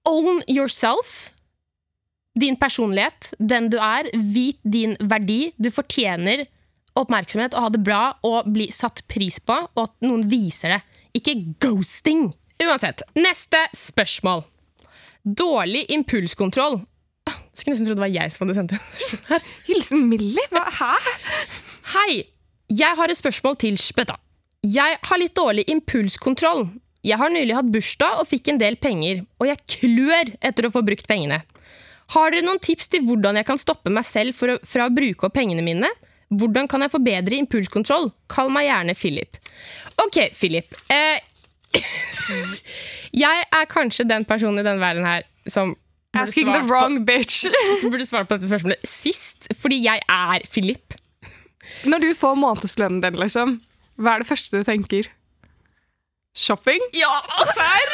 own 0.09 0.41
yourself. 0.51 1.31
Din 2.35 2.57
personlighet, 2.59 3.31
den 3.39 3.69
du 3.71 3.77
er. 3.79 4.09
Vit 4.13 4.59
din 4.63 4.97
verdi. 4.99 5.53
Du 5.55 5.71
fortjener 5.71 6.43
oppmerksomhet 6.99 7.55
og 7.55 7.63
ha 7.63 7.69
det 7.71 7.83
bra 7.83 8.01
og 8.27 8.49
bli 8.51 8.67
satt 8.71 9.05
pris 9.11 9.39
på, 9.39 9.55
og 9.55 9.81
at 9.87 9.95
noen 10.03 10.25
viser 10.31 10.75
det. 10.75 10.81
Ikke 11.15 11.37
ghosting. 11.63 12.27
Uansett, 12.65 13.03
neste 13.15 13.61
spørsmål. 13.75 14.43
Dårlig 15.23 15.85
impulskontroll. 15.95 16.81
Skulle 17.55 17.73
nesten 17.73 17.87
tro 17.87 17.95
det 17.95 18.03
var 18.03 18.11
jeg 18.11 18.31
som 18.35 18.43
hadde 18.43 18.57
sendt 18.59 18.75
den. 18.75 19.47
Hilsen 19.69 20.05
Millie? 20.11 20.43
Hva? 20.51 20.67
Hæ? 20.75 20.91
Hei, 21.95 22.23
jeg 22.67 22.99
har 22.99 23.11
et 23.11 23.19
spørsmål 23.19 23.55
til 23.63 23.79
Spøtta. 23.79 24.19
Jeg 24.65 24.97
har 25.05 25.21
litt 25.21 25.35
dårlig 25.37 25.65
impulskontroll. 25.69 26.65
Jeg 27.05 27.19
har 27.21 27.29
nylig 27.29 27.53
hatt 27.53 27.69
bursdag 27.69 28.21
og 28.21 28.29
fikk 28.31 28.49
en 28.49 28.61
del 28.61 28.79
penger, 28.81 29.21
og 29.37 29.49
jeg 29.49 29.61
klør 29.75 30.31
etter 30.41 30.65
å 30.65 30.73
få 30.73 30.81
brukt 30.85 31.05
pengene. 31.09 31.43
Har 32.15 32.33
dere 32.33 32.45
noen 32.45 32.61
tips 32.61 32.89
til 32.93 33.05
hvordan 33.05 33.37
jeg 33.37 33.47
kan 33.47 33.61
stoppe 33.61 33.93
meg 33.93 34.05
selv 34.07 34.37
å, 34.37 34.57
fra 34.65 34.87
å 34.87 34.93
bruke 34.93 35.27
opp 35.27 35.35
pengene 35.37 35.65
mine? 35.65 35.89
Hvordan 36.33 36.69
kan 36.69 36.81
jeg 36.81 36.93
få 36.93 37.01
bedre 37.05 37.37
impulskontroll? 37.37 38.09
Kall 38.31 38.49
meg 38.53 38.67
gjerne 38.67 38.97
Philip. 38.97 39.37
Ok, 40.01 40.19
Philip. 40.33 40.73
Eh, 40.89 41.21
Jeg 43.15 43.45
er 43.47 43.67
kanskje 43.71 44.07
den 44.07 44.25
personen 44.27 44.61
i 44.61 44.65
denne 44.65 44.81
verden 44.81 45.05
her 45.07 45.25
som 45.47 45.75
Asking 46.15 46.47
the 46.47 46.61
wrong 46.63 46.67
wrong 46.69 47.05
bitch. 47.05 47.43
som 47.81 47.91
burde 47.91 48.05
svart 48.07 48.29
på 48.29 48.37
dette 48.37 48.47
spørsmålet 48.47 48.87
sist, 48.87 49.49
fordi 49.59 49.81
jeg 49.83 49.99
er 49.99 50.45
Philip. 50.47 50.95
Når 51.83 52.05
du 52.05 52.09
får 52.15 52.37
månedslønnen 52.39 53.01
din, 53.03 53.17
liksom, 53.19 53.57
hva 53.95 54.15
er 54.15 54.23
det 54.23 54.29
første 54.29 54.59
du 54.59 54.67
tenker? 54.67 55.07
Shopping? 56.35 56.81
Ja! 56.95 57.21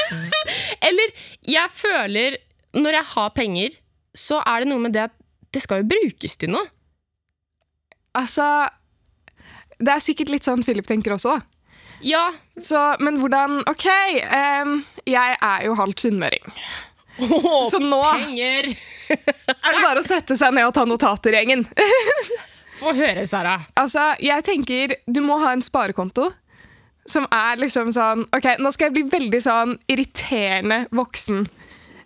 Eller 0.88 1.12
jeg 1.46 1.70
føler 1.70 2.38
Når 2.74 2.96
jeg 2.96 3.06
har 3.12 3.34
penger, 3.36 3.76
så 4.18 4.40
er 4.48 4.64
det 4.64 4.72
noe 4.72 4.82
med 4.82 4.96
det 4.96 5.04
at 5.10 5.18
det 5.52 5.62
skal 5.62 5.82
jo 5.82 5.90
brukes 5.92 6.38
til 6.40 6.54
noe. 6.54 6.64
Altså 8.18 8.46
Det 9.78 9.92
er 9.94 10.04
sikkert 10.04 10.32
litt 10.32 10.48
sånn 10.48 10.64
Philip 10.66 10.88
tenker 10.88 11.14
også, 11.18 11.36
da. 11.38 11.42
Ja, 12.02 12.32
Så, 12.58 12.80
men 13.04 13.20
hvordan 13.22 13.60
OK, 13.70 13.86
um, 14.66 14.80
jeg 15.06 15.36
er 15.38 15.66
jo 15.68 15.76
halvt 15.78 16.08
sunnmøring. 16.08 16.48
Åh, 17.22 17.68
Så 17.70 17.78
nå 17.84 18.00
penger! 18.02 18.72
er 19.12 19.76
det 19.76 19.84
bare 19.84 20.02
å 20.02 20.06
sette 20.08 20.38
seg 20.40 20.56
ned 20.56 20.66
og 20.66 20.74
ta 20.74 20.88
notater, 20.90 21.36
gjengen. 21.38 21.68
Få 22.82 22.94
høre, 22.98 23.26
Sara. 23.30 23.60
Altså, 23.78 24.12
jeg 24.24 24.46
tenker 24.48 24.96
du 25.06 25.22
må 25.26 25.38
ha 25.44 25.54
en 25.54 25.62
sparekonto 25.62 26.32
som 27.10 27.26
er 27.34 27.60
liksom 27.62 27.92
sånn 27.94 28.24
OK, 28.36 28.48
nå 28.62 28.72
skal 28.74 28.90
jeg 28.90 28.96
bli 28.98 29.04
veldig 29.12 29.42
sånn 29.46 29.76
irriterende 29.92 30.84
voksen. 30.96 31.46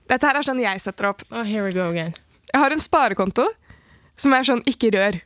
Dette 0.09 0.27
her 0.27 0.39
er 0.39 0.47
sånn 0.47 0.61
jeg 0.61 0.81
setter 0.83 1.11
opp. 1.11 1.23
Oh, 1.31 1.43
here 1.43 1.63
we 1.65 1.73
go 1.75 1.89
again. 1.91 2.13
Jeg 2.51 2.61
har 2.61 2.75
en 2.75 2.83
sparekonto 2.83 3.47
som 4.19 4.35
er 4.35 4.47
sånn 4.47 4.63
ikke 4.69 4.91
rør. 4.95 5.17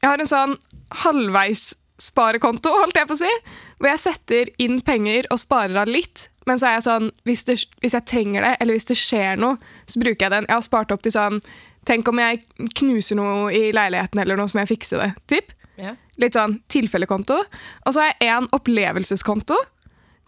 Jeg 0.00 0.08
har 0.08 0.22
en 0.22 0.30
sånn 0.30 0.56
halvveis 1.04 1.70
sparekonto, 2.00 2.72
holdt 2.80 2.96
jeg 2.96 3.08
på 3.10 3.16
å 3.16 3.20
si, 3.20 3.30
hvor 3.78 3.90
jeg 3.90 4.02
setter 4.02 4.50
inn 4.62 4.78
penger 4.84 5.28
og 5.30 5.40
sparer 5.42 5.82
av 5.82 5.90
litt. 5.90 6.28
Men 6.48 6.60
så 6.60 6.70
er 6.70 6.78
jeg 6.78 6.86
sånn, 6.86 7.10
hvis, 7.28 7.42
det, 7.48 7.56
hvis 7.84 7.96
jeg 7.96 8.06
trenger 8.08 8.46
det, 8.46 8.54
eller 8.62 8.76
hvis 8.76 8.88
det 8.88 8.96
skjer 8.98 9.40
noe, 9.40 9.58
så 9.86 10.00
bruker 10.00 10.26
jeg 10.26 10.34
den. 10.34 10.48
Jeg 10.48 10.56
har 10.56 10.64
spart 10.64 10.94
opp 10.94 11.04
til 11.04 11.14
sånn 11.14 11.42
Tenk 11.90 12.06
om 12.06 12.20
jeg 12.22 12.44
knuser 12.78 13.18
noe 13.18 13.50
i 13.50 13.70
leiligheten, 13.74 14.20
eller 14.22 14.38
noe 14.38 14.50
som 14.50 14.60
jeg 14.62 14.70
fikser 14.70 15.02
det. 15.02 15.10
Typ. 15.32 15.54
Yeah. 15.80 15.96
Litt 16.22 16.36
sånn 16.38 16.60
tilfellekonto. 16.70 17.40
Og 17.82 17.94
så 17.96 18.04
har 18.04 18.12
jeg 18.12 18.30
en 18.30 18.46
opplevelseskonto 18.54 19.58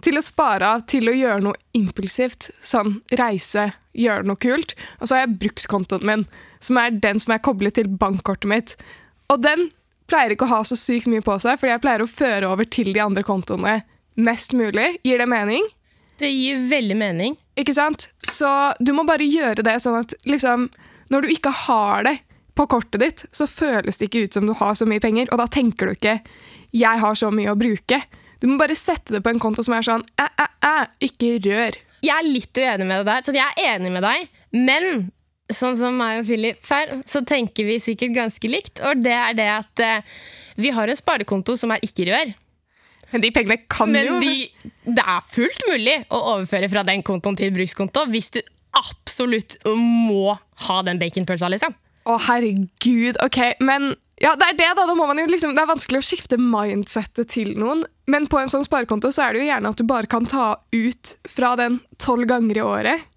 til 0.02 0.18
å 0.18 0.24
spare 0.24 0.72
av 0.74 0.82
til 0.90 1.06
å 1.06 1.14
gjøre 1.14 1.44
noe 1.44 1.60
impulsivt. 1.78 2.50
Sånn 2.64 2.96
reise, 3.20 3.68
gjøre 3.94 4.26
noe 4.26 4.40
kult. 4.42 4.74
Og 4.98 5.06
så 5.06 5.16
har 5.16 5.26
jeg 5.26 5.36
brukskontoen 5.44 6.08
min, 6.08 6.26
som 6.58 6.80
er 6.82 6.98
den 7.04 7.22
som 7.22 7.36
er 7.36 7.44
koblet 7.44 7.78
til 7.78 7.90
bankkortet 8.00 8.50
mitt. 8.50 8.74
Og 9.30 9.44
den 9.44 9.68
pleier 10.10 10.34
ikke 10.34 10.48
å 10.48 10.54
ha 10.56 10.62
så 10.66 10.76
sykt 10.78 11.08
mye 11.10 11.24
på 11.24 11.38
seg, 11.40 11.60
fordi 11.60 11.76
jeg 11.76 11.84
pleier 11.84 12.02
å 12.04 12.10
føre 12.10 12.50
over 12.50 12.66
til 12.68 12.90
de 12.92 13.04
andre 13.04 13.24
kontoene 13.26 13.78
mest 14.18 14.56
mulig. 14.56 14.96
Gir 15.06 15.22
det 15.22 15.28
mening? 15.30 15.68
Det 16.20 16.28
gir 16.28 16.58
veldig 16.70 16.96
mening. 16.98 17.36
Ikke 17.58 17.74
sant? 17.76 18.10
Så 18.26 18.48
du 18.82 18.92
må 18.96 19.06
bare 19.08 19.26
gjøre 19.26 19.64
det 19.64 19.78
sånn 19.84 20.02
at 20.02 20.14
liksom, 20.28 20.68
når 21.12 21.26
du 21.26 21.34
ikke 21.34 21.52
har 21.66 22.08
det 22.08 22.16
på 22.56 22.66
kortet 22.68 23.00
ditt, 23.00 23.24
så 23.32 23.48
føles 23.48 23.98
det 23.98 24.08
ikke 24.08 24.26
ut 24.26 24.36
som 24.36 24.48
du 24.48 24.54
har 24.56 24.74
så 24.76 24.88
mye 24.88 25.00
penger, 25.00 25.30
og 25.32 25.40
da 25.40 25.46
tenker 25.48 25.88
du 25.88 25.92
ikke 25.96 26.20
'jeg 26.72 27.00
har 27.00 27.14
så 27.14 27.30
mye 27.30 27.52
å 27.52 27.58
bruke'. 27.58 28.02
Du 28.40 28.46
må 28.48 28.58
bare 28.58 28.74
sette 28.74 29.12
det 29.12 29.22
på 29.22 29.30
en 29.30 29.38
konto 29.38 29.62
som 29.62 29.74
er 29.74 29.82
sånn 29.86 30.04
æ, 30.18 30.26
æ, 30.40 30.46
æ, 30.64 30.86
ikke 31.00 31.38
rør. 31.46 31.76
Jeg 32.02 32.16
er 32.16 32.26
litt 32.26 32.58
uenig 32.58 32.86
med 32.86 32.98
deg 32.98 33.06
der, 33.06 33.22
så 33.22 33.32
jeg 33.32 33.46
er 33.46 33.76
enig 33.76 33.92
med 33.92 34.02
deg. 34.02 34.28
Men 34.52 35.12
sånn 35.52 35.76
som 35.78 35.96
meg 35.96 36.22
og 36.22 36.26
Philip 36.26 36.58
her, 36.70 37.02
så 37.06 37.22
tenker 37.24 37.64
vi 37.64 37.78
sikkert 37.78 38.16
ganske 38.16 38.50
likt. 38.50 38.80
Og 38.82 39.02
det 39.04 39.14
er 39.14 39.36
det 39.38 39.48
at 39.52 39.82
eh, 39.84 40.02
vi 40.56 40.70
har 40.74 40.88
en 40.88 40.98
sparekonto 40.98 41.56
som 41.56 41.70
er 41.70 41.84
ikke-rør. 41.86 42.34
Men 43.12 43.20
de 43.20 43.30
pengene 43.30 43.58
kan 43.68 43.92
jo 43.92 44.16
Men 44.18 44.24
de, 44.24 44.48
det 44.88 45.04
er 45.04 45.20
fullt 45.28 45.66
mulig 45.68 45.98
å 46.08 46.18
overføre 46.34 46.70
fra 46.72 46.82
den 46.88 47.04
kontoen 47.04 47.36
til 47.36 47.52
brukskonto 47.54 48.06
hvis 48.08 48.32
du 48.32 48.40
absolutt 48.78 49.58
må 49.68 50.36
ha 50.66 50.78
den 50.86 51.00
baconpølsa, 51.00 51.50
liksom. 51.52 51.74
Å, 52.02 52.16
herregud. 52.26 53.18
Ok, 53.22 53.38
men 53.62 53.92
ja, 54.22 54.34
det 54.38 54.48
er 54.52 54.58
det, 54.58 54.68
da. 54.78 54.86
da 54.86 55.14
liksom, 55.30 55.54
det 55.54 55.62
er 55.62 55.70
vanskelig 55.70 56.02
å 56.02 56.06
skifte 56.06 56.38
mindsettet 56.40 57.30
til 57.34 57.54
noen. 57.58 57.84
Men 58.10 58.26
på 58.30 58.40
en 58.40 58.50
sånn 58.50 58.66
sparekonto 58.66 59.12
så 59.14 59.26
er 59.26 59.34
det 59.34 59.42
jo 59.42 59.48
gjerne 59.50 59.72
at 59.72 59.78
du 59.80 59.86
bare 59.86 60.10
kan 60.10 60.26
ta 60.26 60.54
ut 60.72 61.14
fra 61.30 61.54
den 61.58 61.80
tolv 62.02 62.28
ganger 62.30 62.58
i 62.58 62.66
året. 62.66 63.08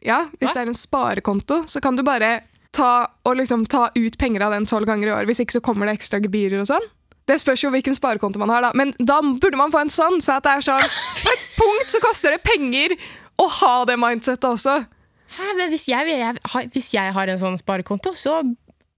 Ja, 0.00 0.30
Hvis 0.38 0.48
Hva? 0.48 0.54
det 0.54 0.60
er 0.62 0.70
en 0.72 0.78
sparekonto, 0.78 1.58
så 1.68 1.80
kan 1.84 1.96
du 1.96 2.00
bare 2.02 2.40
ta, 2.72 3.10
liksom 3.36 3.66
ta 3.68 3.90
ut 3.94 4.16
penger 4.18 4.46
av 4.46 4.54
den 4.56 4.66
tolv 4.66 4.88
ganger 4.88 5.10
i 5.10 5.12
året. 5.12 5.28
Hvis 5.28 5.42
ikke 5.44 5.58
så 5.58 5.64
kommer 5.64 5.86
det 5.86 5.98
ekstra 5.98 6.22
gebyrer 6.24 6.62
og 6.62 6.70
sånn. 6.70 6.86
Det 7.28 7.36
spørs 7.38 7.62
jo 7.62 7.70
hvilken 7.70 7.94
sparekonto 7.94 8.40
man 8.40 8.50
har, 8.50 8.64
da. 8.64 8.70
Men 8.74 8.94
da 8.96 9.20
burde 9.22 9.60
man 9.60 9.72
få 9.74 9.84
en 9.84 9.92
sånn, 9.92 10.18
så 10.24 10.38
at 10.38 10.46
det 10.46 10.54
er 10.56 10.64
sånn 10.66 10.86
På 11.20 11.34
et 11.34 11.44
punkt 11.58 11.92
så 11.92 12.00
koster 12.02 12.34
det 12.34 12.40
penger 12.46 12.96
ha 13.60 13.74
det 13.88 13.98
mindsettet 14.00 14.48
også. 14.50 14.78
Hæ, 15.36 15.52
men 15.58 15.70
hvis 15.70 15.86
jeg, 15.90 16.10
jeg, 16.10 16.70
hvis 16.74 16.88
jeg 16.96 17.12
har 17.14 17.30
en 17.30 17.38
sånn 17.38 17.58
sparekonto, 17.60 18.10
så 18.18 18.40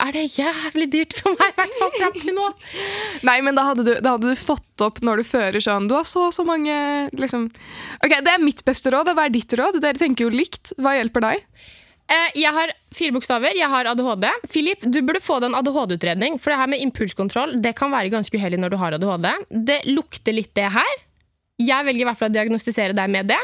er 0.03 0.15
det 0.17 0.23
jævlig 0.35 0.87
dyrt 0.91 1.13
for 1.15 1.37
meg, 1.39 1.53
i 1.53 1.59
hvert 1.61 1.75
fall 1.79 1.93
fram 1.95 2.15
til 2.17 2.33
nå. 2.35 2.47
Nei, 3.29 3.37
men 3.45 3.55
da 3.59 3.67
hadde, 3.69 3.85
du, 3.87 3.93
da 4.03 4.17
hadde 4.17 4.33
du 4.33 4.41
fått 4.41 4.83
opp 4.83 4.99
når 5.05 5.21
du 5.23 5.29
fører 5.29 5.63
sånn 5.63 5.87
Du 5.91 5.95
har 5.95 6.09
så 6.09 6.25
og 6.31 6.35
så 6.35 6.43
mange 6.49 6.75
liksom. 7.15 7.45
Ok, 8.03 8.17
Det 8.25 8.33
er 8.33 8.43
mitt 8.43 8.65
beste 8.67 8.91
råd. 8.91 9.13
Hva 9.15 9.29
er 9.29 9.35
ditt 9.37 9.55
råd? 9.61 9.79
Dere 9.85 10.01
tenker 10.01 10.27
jo 10.27 10.33
likt. 10.35 10.73
Hva 10.81 10.97
hjelper 10.99 11.23
deg? 11.29 11.45
Eh, 12.11 12.29
Jeg 12.41 12.51
har 12.57 12.73
fire 12.97 13.15
bokstaver, 13.15 13.55
jeg 13.57 13.69
har 13.77 13.93
ADHD. 13.93 14.27
Philip, 14.51 14.83
du 14.91 14.99
burde 15.07 15.23
få 15.23 15.39
deg 15.41 15.53
en 15.53 15.61
ADHD-utredning. 15.61 16.41
For 16.43 16.51
det 16.51 16.59
her 16.65 16.73
med 16.75 16.83
impulskontroll 16.89 17.55
det 17.63 17.77
kan 17.79 17.93
være 17.95 18.11
ganske 18.13 18.41
uheldig 18.41 18.59
når 18.65 18.75
du 18.75 18.81
har 18.83 18.97
ADHD. 18.99 19.31
Det 19.71 19.79
lukter 19.93 20.35
litt 20.35 20.51
det 20.59 20.67
her. 20.75 20.95
Jeg 21.63 21.87
velger 21.87 22.03
i 22.03 22.09
hvert 22.11 22.19
fall 22.19 22.33
å 22.33 22.39
diagnostisere 22.41 22.97
deg 22.97 23.13
med 23.13 23.31
det. 23.31 23.39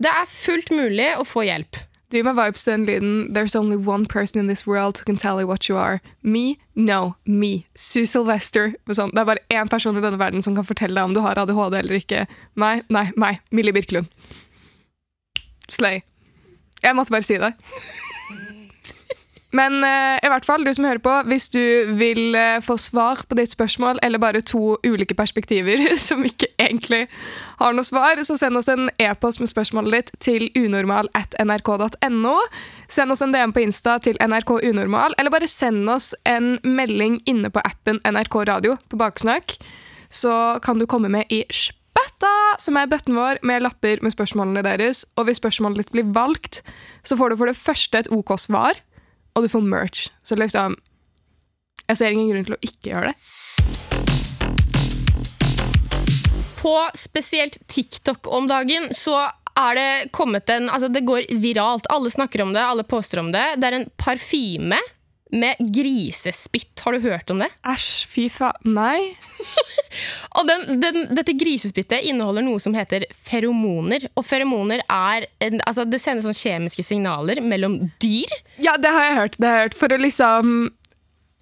Det 0.00 0.08
er 0.08 0.28
fullt 0.32 0.72
mulig 0.72 1.12
å 1.20 1.24
få 1.28 1.44
hjelp. 1.44 1.76
Du 2.10 2.16
gir 2.18 2.24
meg 2.26 2.34
vibes 2.34 2.64
den 2.66 2.86
lyden 2.88 3.28
There's 3.34 3.54
only 3.54 3.76
one 3.76 4.06
person 4.06 4.40
in 4.40 4.48
this 4.48 4.66
world 4.66 4.98
who 4.98 5.04
can 5.04 5.16
tell 5.20 5.38
you 5.38 5.46
what 5.46 5.68
you 5.68 5.76
are. 5.78 6.00
Me? 6.22 6.58
No. 6.74 7.14
Me. 7.24 7.66
Sue 7.76 8.06
Sylvester. 8.08 8.72
Sånn, 8.90 9.12
det 9.14 9.22
er 9.22 9.28
bare 9.28 9.44
én 9.54 9.70
person 9.70 9.94
i 9.94 10.02
denne 10.02 10.18
verden 10.18 10.42
som 10.42 10.56
kan 10.56 10.66
fortelle 10.66 10.96
deg 10.96 11.10
om 11.10 11.14
du 11.14 11.22
har 11.22 11.38
ADHD 11.38 11.78
eller 11.84 12.00
ikke. 12.00 12.24
Meg? 12.58 12.82
Nei, 12.90 13.06
meg. 13.20 13.38
Millie 13.54 13.76
Birkelund. 13.76 14.10
Slay. 15.70 16.02
Jeg 16.82 16.96
måtte 16.98 17.14
bare 17.14 17.28
si 17.28 17.38
det. 17.38 17.52
Men 19.54 19.80
uh, 19.82 20.16
i 20.22 20.30
hvert 20.30 20.46
fall, 20.46 20.62
du 20.62 20.70
som 20.74 20.86
hører 20.86 21.02
på, 21.02 21.12
hvis 21.26 21.48
du 21.50 21.62
vil 21.98 22.36
uh, 22.38 22.62
få 22.62 22.76
svar 22.78 23.24
på 23.26 23.38
ditt 23.38 23.50
spørsmål, 23.50 23.98
eller 24.02 24.22
bare 24.22 24.42
to 24.46 24.76
ulike 24.86 25.14
perspektiver 25.18 25.82
som 26.06 26.22
ikke 26.26 26.52
egentlig 26.58 27.08
har 27.60 27.76
noe 27.76 27.86
svar, 27.86 28.20
så 28.24 28.36
send 28.40 28.58
oss 28.58 28.68
en 28.72 28.88
e-post 29.02 29.40
med 29.42 29.50
spørsmålet 29.50 29.96
ditt 29.96 30.12
til 30.24 30.46
unormal 30.58 31.10
at 31.18 31.36
nrk.no. 31.42 32.36
Send 32.90 33.14
oss 33.14 33.22
en 33.24 33.34
DM 33.34 33.54
på 33.56 33.64
Insta 33.64 33.98
til 34.02 34.18
nrkunormal, 34.20 35.16
eller 35.18 35.32
bare 35.32 35.50
send 35.50 35.88
oss 35.90 36.12
en 36.28 36.56
melding 36.64 37.20
inne 37.30 37.52
på 37.52 37.62
appen 37.64 38.00
NRK 38.08 38.40
Radio 38.50 38.76
på 38.88 39.00
Baksnakk. 39.00 39.58
Så 40.10 40.58
kan 40.64 40.80
du 40.80 40.88
komme 40.90 41.12
med 41.12 41.30
i 41.30 41.44
spetta 41.54 42.32
som 42.58 42.76
er 42.80 42.90
bøtten 42.90 43.14
vår 43.14 43.40
med 43.46 43.62
lapper 43.62 44.02
med 44.02 44.14
spørsmålene 44.14 44.64
deres. 44.66 45.04
Og 45.16 45.28
hvis 45.28 45.38
spørsmålet 45.42 45.84
ditt 45.84 45.92
blir 45.94 46.14
valgt, 46.14 46.64
så 47.06 47.16
får 47.16 47.30
du 47.30 47.40
for 47.40 47.50
det 47.50 47.58
første 47.58 48.00
et 48.00 48.10
OK 48.14 48.34
svar 48.40 48.80
og 49.34 49.44
du 49.44 49.50
får 49.50 49.66
merch. 49.66 50.08
Så 50.22 50.36
liksom 50.36 50.76
Jeg 51.88 51.96
ser 51.96 52.12
ingen 52.14 52.28
grunn 52.30 52.44
til 52.46 52.54
å 52.54 52.62
ikke 52.62 52.90
gjøre 52.92 53.10
det. 53.10 53.30
På 56.60 56.76
spesielt 56.94 57.56
TikTok 57.68 58.28
om 58.28 58.48
dagen 58.50 58.90
så 58.96 59.16
er 59.60 59.76
det 59.76 59.90
kommet 60.16 60.50
en 60.52 60.70
Altså, 60.70 60.88
det 60.92 61.04
går 61.08 61.28
viralt. 61.42 61.88
Alle 61.92 62.10
snakker 62.12 62.42
om 62.44 62.54
det, 62.54 62.64
alle 62.64 62.84
påstår 62.86 63.24
om 63.24 63.30
det. 63.32 63.44
Det 63.60 63.68
er 63.68 63.80
en 63.80 63.90
parfyme 64.00 64.78
med 65.30 65.56
grisespytt. 65.58 66.80
Har 66.80 66.92
du 66.92 67.00
hørt 67.04 67.30
om 67.30 67.38
det? 67.42 67.48
Æsj, 67.66 68.06
fy 68.10 68.24
faen. 68.32 68.74
Nei. 68.74 69.12
Og 70.38 70.48
den, 70.48 70.80
den, 70.82 71.04
dette 71.14 71.34
grisespyttet 71.38 72.06
inneholder 72.10 72.44
noe 72.46 72.60
som 72.62 72.74
heter 72.74 73.06
feromoner. 73.14 74.08
Og 74.18 74.26
feromoner 74.26 74.82
er 74.86 75.28
en, 75.44 75.62
altså 75.66 75.86
Det 75.88 76.00
sendes 76.02 76.26
sånn 76.26 76.36
kjemiske 76.36 76.84
signaler 76.86 77.42
mellom 77.44 77.78
dyr. 78.02 78.34
Ja, 78.62 78.76
det 78.80 78.92
har 78.94 79.06
jeg 79.06 79.18
hørt. 79.20 79.38
Det 79.38 79.50
har 79.50 79.60
jeg 79.60 79.70
hørt 79.70 79.78
For 79.78 79.94
å 79.94 80.00
liksom 80.00 80.56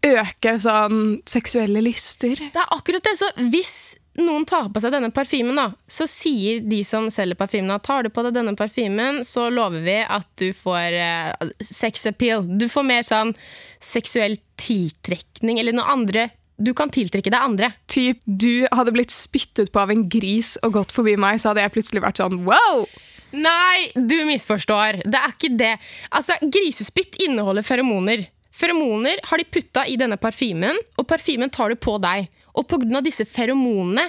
øke 0.08 0.54
sånn 0.62 1.00
seksuelle 1.26 1.82
lyster. 1.82 2.38
Det 2.38 2.60
er 2.60 2.76
akkurat 2.76 3.04
det. 3.08 3.16
Så 3.18 3.30
hvis 3.50 3.74
noen 4.18 4.44
tar 4.48 4.68
på 4.72 4.80
seg 4.82 4.92
denne 4.94 5.10
parfymen, 5.14 5.56
da, 5.58 5.68
så 5.86 6.06
sier 6.10 6.62
de 6.66 6.80
som 6.86 7.08
selger 7.12 7.38
parfymen 7.38 7.70
at 7.74 7.84
tar 7.86 8.06
du 8.06 8.10
på 8.12 8.24
deg 8.26 8.36
denne 8.36 8.56
parfymen, 8.58 9.22
så 9.26 9.48
lover 9.52 9.84
vi 9.86 9.98
at 10.02 10.28
du 10.40 10.48
får 10.56 10.96
uh, 10.98 11.52
sex 11.62 12.06
appeal. 12.10 12.46
Du 12.58 12.66
får 12.70 12.86
mer 12.88 13.06
sånn 13.06 13.34
seksuell 13.82 14.38
tiltrekning, 14.58 15.60
eller 15.62 15.76
noe 15.76 15.94
andre 15.94 16.28
Du 16.58 16.72
kan 16.74 16.90
tiltrekke 16.90 17.30
deg 17.30 17.38
andre. 17.38 17.68
Typ, 17.86 18.18
du 18.26 18.66
hadde 18.74 18.90
blitt 18.90 19.12
spyttet 19.14 19.70
på 19.70 19.78
av 19.78 19.92
en 19.94 20.08
gris 20.10 20.56
og 20.66 20.72
gått 20.74 20.90
forbi 20.90 21.14
meg, 21.14 21.38
så 21.38 21.52
hadde 21.52 21.62
jeg 21.62 21.74
plutselig 21.76 22.02
vært 22.02 22.18
sånn 22.18 22.40
wow! 22.48 22.82
Nei, 23.30 23.92
du 23.94 24.16
misforstår. 24.26 25.02
Det 25.04 25.20
er 25.20 25.34
ikke 25.34 25.52
det. 25.60 25.74
Altså, 26.16 26.34
Grisespytt 26.42 27.20
inneholder 27.26 27.62
feromoner. 27.62 28.24
Feromoner 28.58 29.20
har 29.28 29.38
de 29.38 29.46
putta 29.46 29.84
i 29.86 29.94
denne 30.00 30.18
parfymen, 30.18 30.80
og 30.98 31.06
parfymen 31.06 31.52
tar 31.54 31.70
du 31.70 31.78
på 31.78 31.94
deg. 32.02 32.26
Og 32.58 32.66
pga. 32.68 33.00
disse 33.04 33.24
feromonene 33.28 34.08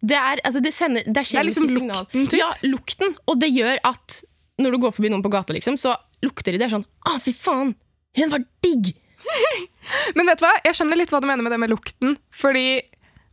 Det 0.00 0.16
er, 0.16 0.40
altså, 0.46 0.62
det 0.64 0.72
sender, 0.72 1.04
det 1.04 1.20
er 1.20 1.26
Det 1.28 1.38
er 1.40 1.48
liksom 1.48 1.66
signal. 1.68 2.06
lukten? 2.06 2.38
Ja, 2.38 2.50
lukten. 2.64 3.16
Og 3.28 3.40
det 3.42 3.50
gjør 3.52 3.80
at 3.84 4.20
når 4.60 4.76
du 4.76 4.78
går 4.84 4.94
forbi 4.96 5.10
noen 5.12 5.24
på 5.24 5.32
gata, 5.32 5.52
liksom, 5.56 5.76
så 5.80 5.94
lukter 6.24 6.52
de 6.52 6.60
det 6.62 6.70
sånn 6.72 6.84
Å, 7.08 7.18
fy 7.20 7.32
faen! 7.36 7.74
Hun 8.16 8.32
var 8.32 8.44
digg! 8.64 8.94
Men 10.16 10.26
vet 10.30 10.40
du 10.40 10.46
hva? 10.46 10.54
Jeg 10.64 10.78
skjønner 10.78 10.98
litt 10.98 11.12
hva 11.12 11.20
du 11.22 11.28
mener 11.28 11.44
med 11.44 11.52
det 11.52 11.60
med 11.60 11.70
lukten. 11.72 12.16
Fordi 12.34 12.80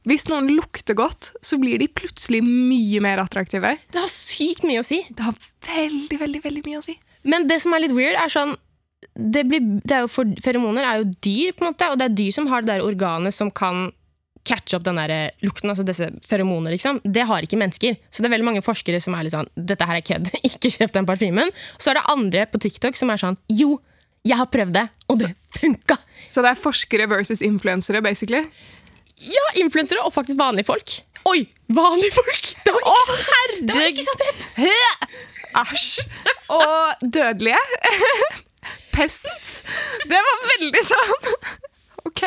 hvis 0.07 0.27
noen 0.31 0.47
lukter 0.51 0.95
godt, 0.95 1.33
så 1.43 1.57
blir 1.59 1.79
de 1.81 1.89
plutselig 1.91 2.39
mye 2.45 3.01
mer 3.03 3.19
attraktive. 3.23 3.73
Det 3.91 3.99
har 3.99 4.11
sykt 4.11 4.63
mye 4.67 4.79
å 4.83 4.85
si. 4.87 5.01
Det 5.11 5.25
har 5.25 5.35
veldig, 5.67 6.19
veldig, 6.21 6.41
veldig 6.45 6.63
mye 6.67 6.79
å 6.79 6.85
si. 6.85 6.95
Men 7.27 7.47
det 7.49 7.59
som 7.63 7.75
er 7.75 7.83
litt 7.83 7.95
weird, 7.95 8.15
er 8.19 8.31
sånn 8.31 8.55
det 9.17 9.43
blir, 9.49 9.61
det 9.85 9.93
er 9.93 10.07
for, 10.09 10.29
Feromoner 10.41 10.85
er 10.85 11.01
jo 11.01 11.09
dyr, 11.25 11.53
på 11.57 11.65
en 11.65 11.71
måte, 11.71 11.89
og 11.91 11.99
det 11.99 12.07
er 12.07 12.15
dyr 12.17 12.33
som 12.33 12.47
har 12.49 12.63
det 12.63 12.71
der 12.75 12.85
organet 12.85 13.35
som 13.35 13.49
kan 13.53 13.89
catche 14.47 14.77
opp 14.77 14.85
den 14.87 14.99
der 14.99 15.13
eh, 15.13 15.35
lukten, 15.45 15.71
altså 15.73 15.85
disse 15.87 16.09
feromoner, 16.27 16.73
liksom. 16.73 17.01
Det 17.03 17.25
har 17.29 17.45
ikke 17.45 17.59
mennesker. 17.59 17.97
Så 18.09 18.23
det 18.23 18.29
er 18.29 18.35
veldig 18.37 18.47
mange 18.47 18.63
forskere 18.65 19.01
som 19.03 19.17
er 19.17 19.27
litt 19.27 19.35
sånn 19.35 19.49
Dette 19.57 19.87
her 19.89 19.99
er 19.99 20.05
kødd, 20.07 20.31
ikke 20.49 20.71
kjøp 20.77 20.95
den 20.95 21.09
parfymen. 21.09 21.53
Så 21.77 21.91
er 21.91 21.99
det 21.99 22.07
andre 22.13 22.47
på 22.51 22.61
TikTok 22.63 22.99
som 22.99 23.11
er 23.13 23.21
sånn 23.21 23.39
Jo, 23.51 23.77
jeg 24.27 24.39
har 24.39 24.49
prøvd 24.51 24.73
det, 24.75 24.87
og 25.11 25.21
det 25.21 25.31
funka! 25.59 25.99
Så 26.27 26.43
det 26.43 26.51
er 26.51 26.59
forskere 26.59 27.07
versus 27.11 27.43
influensere, 27.45 28.01
basically. 28.03 28.41
Ja, 29.23 29.45
influensere 29.61 30.03
og 30.05 30.11
faktisk 30.13 30.39
vanlige 30.39 30.67
folk. 30.67 30.97
Oi, 31.27 31.45
vanlige 31.73 32.15
folk! 32.15 32.51
Det 32.67 32.73
var 32.73 32.81
ikke 32.83 33.05
så, 33.07 33.15
det 33.63 33.75
var 33.75 33.85
ikke 33.87 34.03
så 34.05 34.15
pent! 34.19 34.43
Æsj. 35.57 35.87
Og 36.51 37.05
dødelige. 37.13 37.59
Pestens. 38.95 39.61
Det 40.09 40.19
var 40.27 40.43
veldig 40.51 40.83
sånn. 40.87 41.31
OK. 42.09 42.23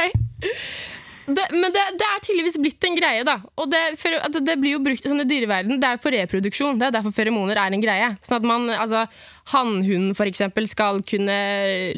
Det, 1.37 1.45
men 1.55 1.73
det, 1.75 1.83
det 2.01 2.07
er 2.07 2.23
tydeligvis 2.25 2.59
blitt 2.63 2.87
en 2.87 2.97
greie, 2.99 3.25
da. 3.27 3.37
Og 3.61 3.69
det, 3.71 3.81
for, 4.01 4.15
det 4.41 4.57
blir 4.61 4.77
jo 4.77 4.83
brukt 4.85 5.05
i 5.05 5.11
sånne 5.11 5.27
dyreverden. 5.29 5.81
Det 5.81 5.89
er 5.89 6.01
for 6.03 6.15
reproduksjon. 6.15 6.81
Det 6.81 6.89
er 6.89 6.97
derfor 6.97 7.15
feromoner 7.15 7.61
er 7.61 7.77
en 7.77 7.83
greie. 7.83 8.09
Sånn 8.27 8.39
at 8.41 8.49
man, 8.49 8.69
altså, 8.75 9.05
Hannhunden 9.53 10.15
eksempel, 10.31 10.69
skal 10.71 11.01
kunne 11.07 11.37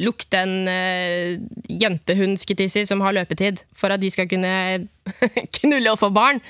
lukte 0.01 0.43
en 0.43 0.69
uh, 0.69 1.63
jentehund 1.69 2.39
som 2.89 3.03
har 3.05 3.15
løpetid, 3.19 3.63
for 3.77 3.93
at 3.93 4.01
de 4.01 4.11
skal 4.13 4.29
kunne 4.31 4.53
knulle 5.59 5.93
og 5.93 5.99
få 6.01 6.11
barn. 6.13 6.41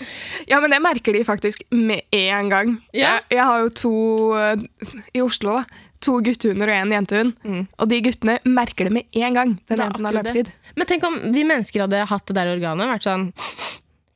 Ja, 0.49 0.61
men 0.63 0.73
det 0.73 0.83
merker 0.83 1.15
de 1.15 1.25
faktisk 1.27 1.65
med 1.71 2.05
en 2.11 2.51
gang. 2.53 2.77
Ja. 2.93 3.17
Jeg, 3.17 3.39
jeg 3.39 3.49
har 3.49 3.65
jo 3.65 3.73
to 3.83 3.95
uh, 4.37 4.93
i 5.13 5.23
Oslo, 5.23 5.59
da. 5.61 5.89
To 6.03 6.17
guttehunder 6.25 6.67
og 6.73 6.75
en 6.81 6.91
jentehund. 6.97 7.33
Og 7.79 7.87
de 7.91 7.99
guttene 8.03 8.37
merker 8.49 8.89
det 8.89 8.93
med 8.97 9.19
en 9.23 9.37
gang. 9.37 9.53
Den 9.55 9.63
Det 9.69 9.79
er 9.79 9.83
jenten 9.85 10.07
har 10.09 10.17
løpetid. 10.17 10.51
Men 10.75 10.89
tenk 10.89 11.05
om 11.07 11.15
vi 11.35 11.45
mennesker 11.47 11.85
hadde 11.85 12.01
hatt 12.09 12.25
det 12.27 12.35
der 12.35 12.51
organet. 12.55 12.89
Vært 12.91 13.07
sånn 13.07 13.29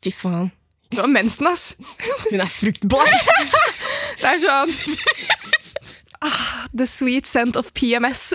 Fy 0.04 0.12
faen, 0.13 0.52
Det 0.91 1.00
var 1.02 1.10
mensen, 1.12 1.47
ass. 1.50 1.76
hun 2.30 2.39
er 2.43 2.52
fruktbar! 2.52 3.10
Det 4.21 4.28
er 4.30 4.39
sånn 4.43 4.71
ah, 6.26 6.67
The 6.76 6.88
sweet 6.89 7.26
scent 7.30 7.58
of 7.60 7.71
PMS. 7.78 8.30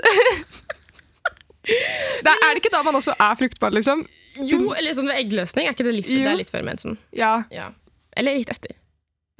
Det 1.62 2.27
er, 2.27 2.35
er 2.35 2.51
det 2.55 2.61
ikke 2.62 2.73
da 2.75 2.83
man 2.87 2.99
også 2.99 3.15
er 3.15 3.38
fruktbar, 3.38 3.73
liksom? 3.75 4.03
jo, 4.49 4.73
eller 4.75 4.95
sånn 4.97 5.11
ved 5.11 5.19
eggløsning. 5.21 5.69
Er 5.69 5.77
ikke 5.77 5.87
det 5.87 5.95
litt, 6.01 6.09
det 6.11 6.27
er 6.27 6.38
litt 6.38 6.51
før 6.51 6.65
mensen? 6.67 6.97
Ja. 7.17 7.43
Ja. 7.53 7.71
Eller 8.17 8.38
litt 8.38 8.51
etter. 8.53 8.75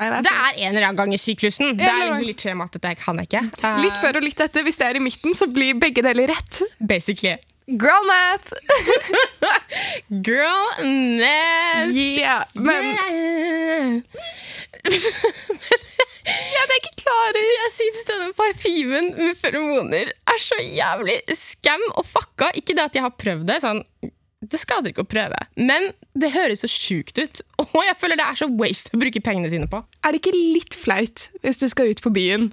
Nei, 0.01 0.09
det 0.09 0.17
er 0.17 0.23
Det 0.25 0.33
er 0.33 0.59
en 0.67 0.75
eller 0.75 0.89
annen 0.89 1.01
gang 1.03 1.15
i 1.15 1.21
syklusen. 1.21 1.77
Det 1.79 1.87
er 1.89 2.15
litt 2.25 2.43
skjema 2.43 2.67
at 2.67 2.77
dette 2.79 2.95
kan 3.03 3.21
jeg 3.21 3.29
ikke. 3.29 3.43
Litt 3.85 3.99
før 4.01 4.19
og 4.19 4.25
litt 4.27 4.41
etter. 4.41 4.65
Hvis 4.67 4.81
det 4.81 4.89
er 4.89 4.99
i 4.99 5.05
midten, 5.05 5.37
så 5.37 5.47
blir 5.53 5.77
begge 5.79 6.05
deler 6.05 6.33
rett. 6.33 6.63
Basically. 6.81 7.37
Girl 7.79 8.03
math! 8.09 8.51
Girl 10.27 10.67
math! 11.21 11.95
Yeah. 11.95 12.45
Men 12.59 12.89
Yeah. 12.93 14.01
jeg 16.23 16.63
er 16.63 16.73
ikke 16.75 16.97
klar 17.05 17.37
Jeg 17.39 17.71
syns 17.75 18.01
denne 18.09 18.33
parfymen 18.35 19.13
med 19.15 19.39
feromoner 19.39 20.11
er 20.11 20.41
så 20.43 20.59
jævlig 20.59 21.21
scam 21.39 21.85
og 21.95 22.07
fucka. 22.09 22.51
Ikke 22.59 22.75
det 22.75 22.89
at 22.89 22.99
jeg 22.99 23.07
har 23.07 23.15
prøvd 23.15 23.47
det. 23.53 23.61
Sånn, 23.63 23.83
det 24.43 24.59
skader 24.59 24.91
ikke 24.91 25.05
å 25.05 25.09
prøve. 25.09 25.39
Men 25.55 25.93
det 26.19 26.33
høres 26.35 26.65
så 26.65 26.71
sjukt 26.71 27.19
ut. 27.21 27.43
Og 27.63 27.77
jeg 27.87 27.95
føler 28.01 28.19
det 28.19 28.27
er 28.27 28.41
så 28.41 28.49
waste 28.51 28.91
å 28.95 29.01
bruke 29.01 29.23
pengene 29.23 29.51
sine 29.53 29.69
på. 29.71 29.83
Er 30.03 30.15
det 30.15 30.23
ikke 30.23 30.35
litt 30.35 30.77
flaut 30.79 31.29
hvis 31.45 31.61
du 31.63 31.69
skal 31.71 31.93
ut 31.93 32.03
på 32.03 32.11
byen, 32.15 32.51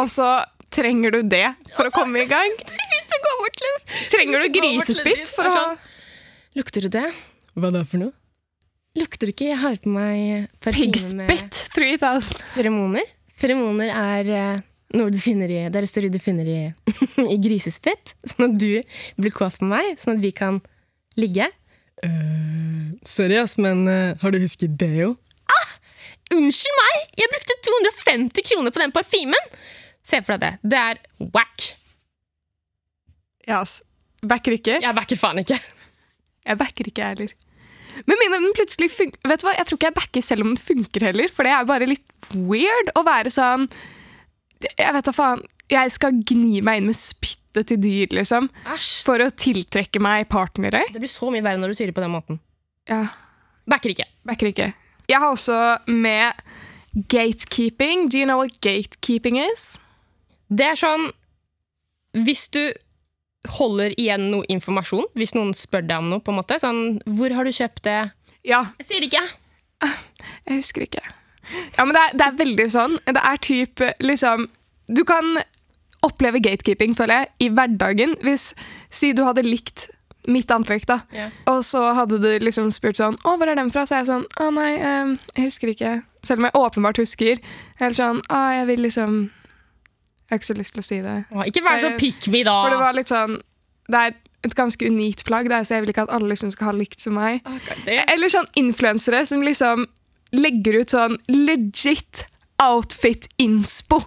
og 0.00 0.08
så 0.12 0.28
trenger 0.72 1.18
du 1.18 1.20
det 1.28 1.46
for 1.74 1.88
å 1.88 1.92
komme 1.92 2.22
i 2.22 2.28
gang? 2.28 2.54
Hvis 2.92 3.08
du 3.08 3.16
går 3.24 3.36
bort 3.40 3.56
til 3.56 3.76
Trenger 4.12 4.42
du 4.44 4.48
grisespytt 4.52 5.30
for 5.32 5.48
å 5.48 5.52
ha 5.52 5.60
sånn, 5.62 5.78
Lukter 6.58 6.84
du 6.84 6.90
det? 6.92 7.06
Hva 7.58 7.70
da 7.72 7.84
for 7.86 8.02
noe? 8.02 8.12
Lukter 8.98 9.28
du 9.28 9.32
ikke? 9.32 9.50
Jeg 9.50 9.60
har 9.62 9.76
på 9.80 9.92
meg 9.92 10.48
parfyme 10.64 11.20
med 11.20 11.30
Pigspit 11.30 11.60
3000. 11.76 12.42
feromoner. 12.54 13.12
Feromoner 13.38 13.92
er 13.94 14.30
eh, 14.34 14.64
noe 14.98 15.12
du 15.14 15.18
finner 15.22 15.50
i, 15.52 15.60
det 15.68 15.78
er 15.78 15.86
et 15.86 15.90
stoff 15.90 16.08
du 16.10 16.18
finner 16.22 16.48
i, 16.50 16.60
i 17.34 17.38
grisespytt. 17.42 18.16
Sånn 18.26 18.48
at 18.48 18.58
du 18.58 18.82
blir 19.20 19.34
kåt 19.34 19.60
på 19.60 19.68
meg, 19.70 19.94
sånn 20.00 20.18
at 20.18 20.24
vi 20.24 20.32
kan 20.34 20.60
ligge. 21.20 21.48
Uh, 22.04 22.94
sorry, 23.02 23.38
ass, 23.40 23.56
men 23.58 23.86
uh, 23.88 24.14
har 24.20 24.34
du 24.34 24.38
husket 24.42 24.76
Deo? 24.80 25.16
Ah! 25.50 25.74
Unnskyld 26.36 26.78
meg! 26.78 27.10
Jeg 27.18 27.32
brukte 27.34 27.58
250 27.70 28.48
kroner 28.52 28.74
på 28.74 28.84
den 28.84 28.94
parfymen! 28.94 29.50
Se 30.04 30.22
for 30.24 30.36
deg 30.36 30.46
det. 30.46 30.70
Det 30.72 30.78
er 30.78 31.02
whack. 31.34 31.66
Ja, 33.48 33.62
ass. 33.62 33.80
Backer 34.22 34.56
ikke. 34.56 34.78
Jeg 34.82 34.96
backer 34.96 35.18
faen 35.20 35.42
ikke. 35.42 35.58
Jeg 36.48 36.58
backer 36.58 36.88
ikke, 36.88 37.02
jeg 37.02 37.16
heller. 37.16 37.36
Med 38.06 38.20
mindre 38.20 38.38
den 38.44 38.54
plutselig 38.54 38.90
funker 38.94 39.30
Vet 39.30 39.42
du 39.42 39.46
hva, 39.48 39.54
Jeg 39.58 39.66
tror 39.66 39.78
ikke 39.78 39.88
jeg 39.88 39.96
backer 39.96 40.22
selv 40.22 40.44
om 40.44 40.52
den 40.52 40.60
funker 40.60 41.06
heller, 41.08 41.32
for 41.34 41.46
det 41.48 41.54
er 41.54 41.64
bare 41.66 41.88
litt 41.88 42.28
weird 42.36 42.92
å 42.94 43.02
være 43.06 43.32
sånn 43.32 43.66
Jeg 44.60 44.92
vet 44.94 45.04
da 45.04 45.12
faen. 45.14 45.42
Jeg 45.70 45.90
skal 45.92 46.12
gni 46.24 46.62
meg 46.64 46.80
inn 46.80 46.86
med 46.88 46.96
spyttet 46.96 47.68
til 47.68 47.76
dyr, 47.82 48.06
liksom, 48.16 48.48
Æsj. 48.72 49.04
for 49.04 49.20
å 49.20 49.28
tiltrekke 49.36 50.00
meg 50.00 50.28
partnere. 50.32 50.80
Det 50.92 51.02
blir 51.02 51.10
så 51.12 51.28
mye 51.30 51.44
verre 51.44 51.60
når 51.60 51.68
du 51.74 51.74
sier 51.78 51.90
det 51.90 51.94
på 51.98 52.04
den 52.04 52.14
måten. 52.14 52.40
Ja, 52.88 53.08
Backer 53.68 53.92
ikke. 53.92 54.06
backer 54.24 54.48
ikke. 54.48 54.72
Jeg 55.08 55.20
har 55.20 55.28
også 55.34 55.58
med 55.86 56.32
gatekeeping. 57.08 58.08
Do 58.08 58.18
you 58.18 58.24
know 58.24 58.38
what 58.38 58.60
gatekeeping 58.64 59.36
is? 59.38 59.76
Det 60.48 60.64
er 60.64 60.78
sånn 60.80 61.10
Hvis 62.16 62.46
du 62.54 62.62
holder 63.58 63.92
igjen 64.00 64.30
noe 64.32 64.46
informasjon, 64.48 65.04
hvis 65.14 65.34
noen 65.36 65.52
spør 65.54 65.84
deg 65.86 65.98
om 66.00 66.08
noe, 66.10 66.20
på 66.24 66.32
en 66.32 66.38
måte 66.40 66.56
Sånn 66.58 67.00
'Hvor 67.04 67.34
har 67.36 67.44
du 67.44 67.50
kjøpt 67.52 67.82
det?' 67.84 68.10
Ja, 68.44 68.72
Jeg 68.78 68.86
sier 68.86 69.00
det 69.00 69.12
ikke. 69.12 69.28
Jeg 70.48 70.56
husker 70.56 70.80
ikke. 70.82 71.02
Ja, 71.76 71.84
men 71.84 71.94
det 71.94 72.02
er, 72.02 72.16
det 72.18 72.26
er 72.26 72.40
veldig 72.44 72.66
sånn. 72.72 72.98
Det 73.06 73.22
er 73.22 73.36
typ 73.36 73.84
liksom 74.00 74.48
Du 74.88 75.04
kan 75.04 75.38
oppleve 76.06 76.40
gatekeeping, 76.40 76.94
føler 76.96 77.22
jeg, 77.24 77.28
i 77.44 77.48
hverdagen. 77.52 78.16
Hvis 78.22 78.54
Si 78.90 79.12
du 79.12 79.24
hadde 79.26 79.42
likt 79.44 79.88
mitt 80.28 80.50
antrekk, 80.52 80.84
da. 80.88 80.98
Yeah. 81.12 81.32
Og 81.48 81.62
så 81.64 81.80
hadde 81.96 82.18
du 82.20 82.28
liksom 82.44 82.70
spurt 82.70 82.96
sånn 83.00 83.16
'Å, 83.16 83.36
hvor 83.36 83.48
er 83.48 83.56
den 83.56 83.70
fra?' 83.70 83.86
Så 83.86 83.96
er 83.96 84.04
jeg 84.04 84.10
sånn 84.12 84.26
'Å, 84.36 84.52
nei, 84.54 84.72
um, 84.80 85.18
jeg 85.36 85.44
husker 85.44 85.68
ikke'. 85.68 86.02
Selv 86.22 86.38
om 86.38 86.44
jeg 86.44 86.52
åpenbart 86.52 86.96
husker. 87.00 87.38
Helt 87.80 87.96
sånn 87.96 88.20
'Å, 88.28 88.40
jeg 88.60 88.66
vil 88.66 88.80
liksom 88.80 89.30
Jeg 90.28 90.36
har 90.36 90.38
ikke 90.38 90.54
så 90.54 90.58
lyst 90.58 90.74
til 90.74 90.80
å 90.80 90.84
si 90.84 91.00
det. 91.00 91.24
Å, 91.32 91.46
Ikke 91.46 91.64
vær 91.64 91.80
så 91.80 91.98
pick 91.98 92.28
me, 92.28 92.42
da! 92.44 92.62
For 92.62 92.70
det 92.70 92.78
var 92.78 92.92
litt 92.92 93.08
sånn 93.08 93.40
Det 93.88 93.96
er 93.96 94.12
et 94.44 94.54
ganske 94.54 94.86
unikt 94.86 95.24
plagg, 95.24 95.48
da, 95.48 95.62
så 95.64 95.76
jeg 95.76 95.86
vil 95.86 95.94
ikke 95.94 96.02
at 96.02 96.12
alle 96.12 96.28
liksom 96.28 96.50
skal 96.52 96.66
ha 96.66 96.72
likt 96.72 97.00
som 97.00 97.14
meg. 97.14 97.40
Okay, 97.44 98.04
Eller 98.06 98.28
sånn 98.28 98.46
influensere 98.54 99.26
som 99.26 99.40
liksom 99.42 99.86
legger 100.34 100.80
ut 100.82 100.94
sånn 100.94 101.16
legit 101.30 102.26
outfit-inspo. 102.62 104.02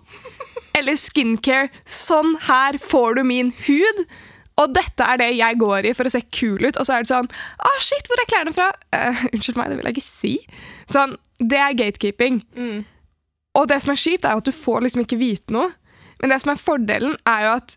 Eller 0.77 0.97
skincare. 0.99 1.71
Sånn 1.87 2.35
her 2.47 2.77
får 2.81 3.19
du 3.19 3.23
min 3.27 3.51
hud. 3.67 4.05
Og 4.61 4.73
dette 4.75 5.05
er 5.07 5.19
det 5.21 5.29
jeg 5.37 5.57
går 5.61 5.87
i 5.89 5.93
for 5.97 6.07
å 6.07 6.13
se 6.13 6.21
kul 6.33 6.61
ut. 6.63 6.77
Og 6.77 6.85
så 6.85 6.95
er 6.95 7.03
det 7.03 7.11
sånn 7.11 7.29
Å, 7.31 7.73
shit, 7.81 8.07
hvor 8.07 8.21
er 8.21 8.29
klærne 8.29 8.53
fra? 8.55 8.69
Uh, 8.93 9.25
unnskyld 9.31 9.59
meg, 9.59 9.71
det 9.71 9.79
vil 9.79 9.89
jeg 9.89 9.97
ikke 9.97 10.07
si. 10.07 10.33
Sånn, 10.91 11.15
Det 11.39 11.59
er 11.59 11.77
gatekeeping. 11.77 12.41
Mm. 12.55 12.81
Og 13.57 13.67
det 13.67 13.81
som 13.83 13.93
er 13.93 13.99
kjipt, 13.99 14.27
er 14.27 14.39
at 14.39 14.47
du 14.47 14.53
får 14.55 14.85
liksom 14.85 15.03
ikke 15.03 15.19
vite 15.19 15.55
noe. 15.55 15.71
Men 16.21 16.31
det 16.31 16.41
som 16.43 16.53
er 16.53 16.61
fordelen, 16.61 17.15
er 17.27 17.47
jo 17.47 17.55
at 17.57 17.75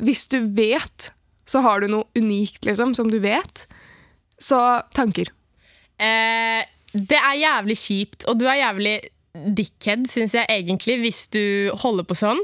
hvis 0.00 0.28
du 0.32 0.38
vet, 0.56 1.10
så 1.48 1.60
har 1.64 1.82
du 1.82 1.90
noe 1.90 2.06
unikt, 2.16 2.62
liksom, 2.64 2.94
som 2.96 3.10
du 3.12 3.18
vet. 3.20 3.66
Så 4.40 4.56
tanker. 4.96 5.32
Eh, 6.00 6.62
det 6.92 7.18
er 7.18 7.40
jævlig 7.40 7.78
kjipt, 7.78 8.26
og 8.28 8.38
du 8.40 8.46
er 8.50 8.60
jævlig 8.60 8.98
dickhead, 9.56 10.08
syns 10.10 10.34
jeg 10.34 10.46
egentlig, 10.50 10.98
hvis 11.04 11.24
du 11.30 11.42
holder 11.82 12.06
på 12.06 12.16
sånn. 12.18 12.40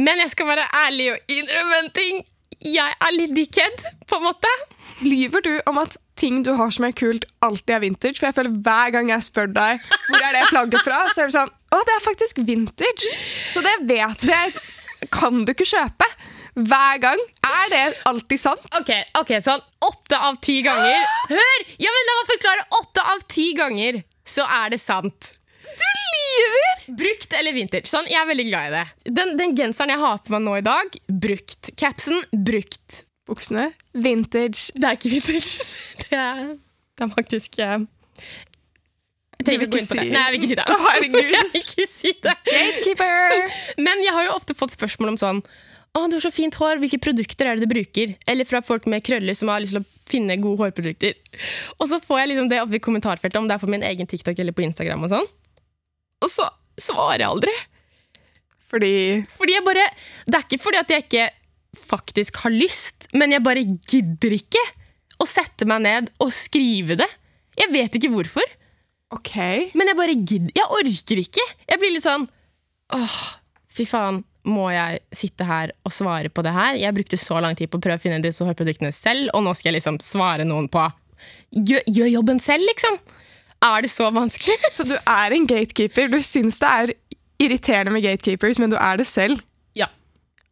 Men 0.00 0.22
jeg 0.22 0.32
skal 0.32 0.48
være 0.48 0.68
ærlig 0.86 1.10
og 1.12 1.34
innrømme 1.36 1.80
en 1.82 1.90
ting. 1.96 2.22
Jeg 2.64 2.96
er 2.96 3.16
litt 3.16 3.34
dickhead, 3.36 3.84
på 4.08 4.20
en 4.20 4.28
måte. 4.30 4.52
Lyver 5.04 5.44
du 5.44 5.52
om 5.68 5.80
at 5.80 5.96
ting 6.20 6.42
du 6.44 6.52
har 6.58 6.72
som 6.74 6.84
er 6.88 6.96
kult, 6.96 7.24
alltid 7.44 7.76
er 7.76 7.84
vintage? 7.84 8.18
For 8.20 8.28
jeg 8.28 8.36
føler 8.36 8.56
hver 8.64 8.92
gang 8.96 9.12
jeg 9.12 9.24
spør 9.24 9.52
deg 9.52 9.86
hvor 10.10 10.20
er 10.26 10.36
det 10.36 10.48
plagget 10.50 10.84
fra, 10.84 11.04
så 11.08 11.22
er 11.22 11.30
det 11.30 11.36
sånn 11.38 11.54
Å, 11.70 11.78
det 11.86 11.94
er 11.94 12.04
faktisk 12.04 12.40
vintage! 12.44 13.12
Så 13.52 13.62
det 13.64 13.76
vet 13.88 14.26
jeg. 14.28 14.52
Kan 15.14 15.44
du 15.46 15.54
ikke 15.54 15.68
kjøpe? 15.70 16.08
Hver 16.54 16.98
gang. 17.02 17.20
Er 17.46 17.68
det 17.72 17.82
alltid 18.10 18.40
sant? 18.42 18.64
Ok, 18.80 18.90
ok, 19.20 19.30
sånn 19.44 19.60
åtte 19.86 20.18
av 20.18 20.36
ti 20.42 20.58
ganger 20.66 21.04
Hør! 21.30 21.60
Ja, 21.80 21.92
men 21.94 22.08
La 22.08 22.16
meg 22.20 22.30
forklare. 22.32 22.64
Åtte 22.80 23.04
av 23.14 23.22
ti 23.30 23.46
ganger 23.58 24.00
så 24.26 24.44
er 24.60 24.70
det 24.74 24.80
sant. 24.82 25.30
Du 25.70 25.86
lyver! 25.86 26.82
Brukt 26.98 27.32
eller 27.38 27.54
vintage? 27.56 27.86
Sånn, 27.90 28.08
Jeg 28.10 28.18
er 28.20 28.26
veldig 28.28 28.48
glad 28.50 28.66
i 28.68 28.74
det. 28.74 29.12
Den, 29.16 29.36
den 29.38 29.54
genseren 29.58 29.92
jeg 29.94 30.02
har 30.02 30.18
på 30.24 30.34
meg 30.34 30.42
nå 30.44 30.56
i 30.58 30.64
dag, 30.66 30.98
brukt. 31.22 31.70
Capsen, 31.80 32.18
brukt. 32.34 33.04
Buksene 33.30 33.68
vintage. 33.94 34.72
Det 34.74 34.88
er 34.90 34.98
ikke 34.98 35.12
vintage. 35.14 35.70
Det 36.10 36.18
er, 36.18 36.44
det 36.98 37.04
er 37.06 37.10
faktisk 37.14 37.60
eh, 37.62 37.78
Jeg 39.38 39.46
trenger 39.46 39.62
ikke 39.64 39.72
gå 39.72 39.78
inn 39.80 39.86
på 39.88 39.96
det. 39.96 40.04
si- 40.04 40.12
Nei, 40.12 40.22
jeg 40.26 40.32
vil 40.34 40.40
ikke 40.40 40.50
si 40.50 40.58
det. 40.58 40.66
Herregud. 40.84 41.30
Jeg 41.36 41.46
vil 41.52 41.60
ikke 41.62 41.86
si 41.88 42.12
det. 42.26 42.34
Gatekeeper! 42.50 43.36
Men 43.86 44.02
jeg 44.04 44.12
har 44.18 44.26
jo 44.26 44.34
ofte 44.36 44.56
fått 44.58 44.74
spørsmål 44.74 45.14
om 45.14 45.20
sånn 45.22 45.40
å, 45.98 46.04
du 46.06 46.14
har 46.16 46.22
så 46.22 46.30
fint 46.30 46.54
hår, 46.54 46.78
hvilke 46.82 47.00
produkter 47.02 47.48
er 47.50 47.58
det 47.58 47.66
du 47.66 47.72
bruker? 47.72 48.12
Eller 48.30 48.46
fra 48.46 48.60
folk 48.62 48.86
med 48.90 49.02
krøller 49.06 49.34
som 49.34 49.50
har 49.50 49.62
lyst 49.62 49.74
til 49.74 49.82
å 49.82 49.88
finne 50.10 50.36
gode 50.38 50.62
hårprodukter. 50.62 51.16
Og 51.78 51.90
så 51.90 51.98
får 52.04 52.22
jeg 52.22 52.30
liksom 52.32 52.50
det 52.52 52.60
oppe 52.62 52.78
i 52.78 52.82
kommentarfeltet, 52.84 53.40
om 53.40 53.48
det 53.50 53.56
er 53.56 53.62
på 53.64 53.70
min 53.70 53.86
egen 53.86 54.06
TikTok 54.10 54.38
eller 54.38 54.54
på 54.54 54.62
Instagram. 54.68 55.02
Og 55.06 55.10
sånn. 55.14 55.26
Og 56.22 56.30
så 56.30 56.46
svarer 56.80 57.24
jeg 57.24 57.30
aldri. 57.32 57.56
Fordi 58.70 58.94
Fordi 59.34 59.56
jeg 59.56 59.66
bare, 59.66 59.88
Det 60.26 60.38
er 60.38 60.46
ikke 60.46 60.62
fordi 60.62 60.78
at 60.78 60.94
jeg 60.94 61.06
ikke 61.08 61.28
faktisk 61.90 62.38
har 62.44 62.54
lyst, 62.54 63.08
men 63.14 63.32
jeg 63.34 63.42
bare 63.42 63.66
gidder 63.66 64.34
ikke 64.34 64.62
å 65.20 65.26
sette 65.26 65.66
meg 65.68 65.82
ned 65.84 66.10
og 66.22 66.30
skrive 66.34 66.96
det. 66.98 67.08
Jeg 67.58 67.72
vet 67.74 67.98
ikke 67.98 68.10
hvorfor, 68.14 68.46
OK. 69.10 69.34
men 69.74 69.90
jeg 69.90 69.98
bare 69.98 70.14
gidder. 70.14 70.52
Jeg 70.54 70.70
orker 70.70 71.22
ikke. 71.22 71.46
Jeg 71.66 71.82
blir 71.82 71.96
litt 71.96 72.06
sånn 72.06 72.28
Åh, 72.94 73.18
fy 73.70 73.84
faen. 73.86 74.22
Må 74.48 74.70
jeg 74.72 75.02
sitte 75.12 75.44
her 75.44 75.74
og 75.84 75.92
svare 75.92 76.30
på 76.32 76.44
det 76.46 76.54
her? 76.56 76.78
Jeg 76.80 76.96
brukte 76.96 77.18
så 77.20 77.40
lang 77.44 77.58
tid 77.58 77.70
på 77.70 77.80
å 77.80 77.84
prøve 77.84 78.00
å 78.00 78.02
finne 78.02 78.22
disse 78.24 78.44
hårproduktene 78.46 78.92
selv, 78.96 79.28
og 79.36 79.44
nå 79.44 79.52
skal 79.56 79.72
jeg 79.72 79.80
liksom 79.80 80.00
svare 80.04 80.46
noen 80.48 80.70
på 80.72 80.86
Gjør, 81.52 81.82
gjør 81.84 82.08
jobben 82.14 82.38
selv, 82.40 82.64
liksom! 82.64 82.96
Er 83.60 83.84
det 83.84 83.90
så 83.92 84.06
vanskelig? 84.14 84.56
Så 84.76 84.86
du 84.88 84.94
er 84.96 85.34
en 85.36 85.44
gatekeeper. 85.44 86.08
Du 86.08 86.22
syns 86.24 86.56
det 86.62 86.70
er 86.70 86.92
irriterende 87.40 87.92
med 87.92 88.06
gatekeepers, 88.06 88.56
men 88.60 88.72
du 88.72 88.78
er 88.80 88.96
det 89.00 89.04
selv. 89.08 89.42
Ja. 89.76 89.90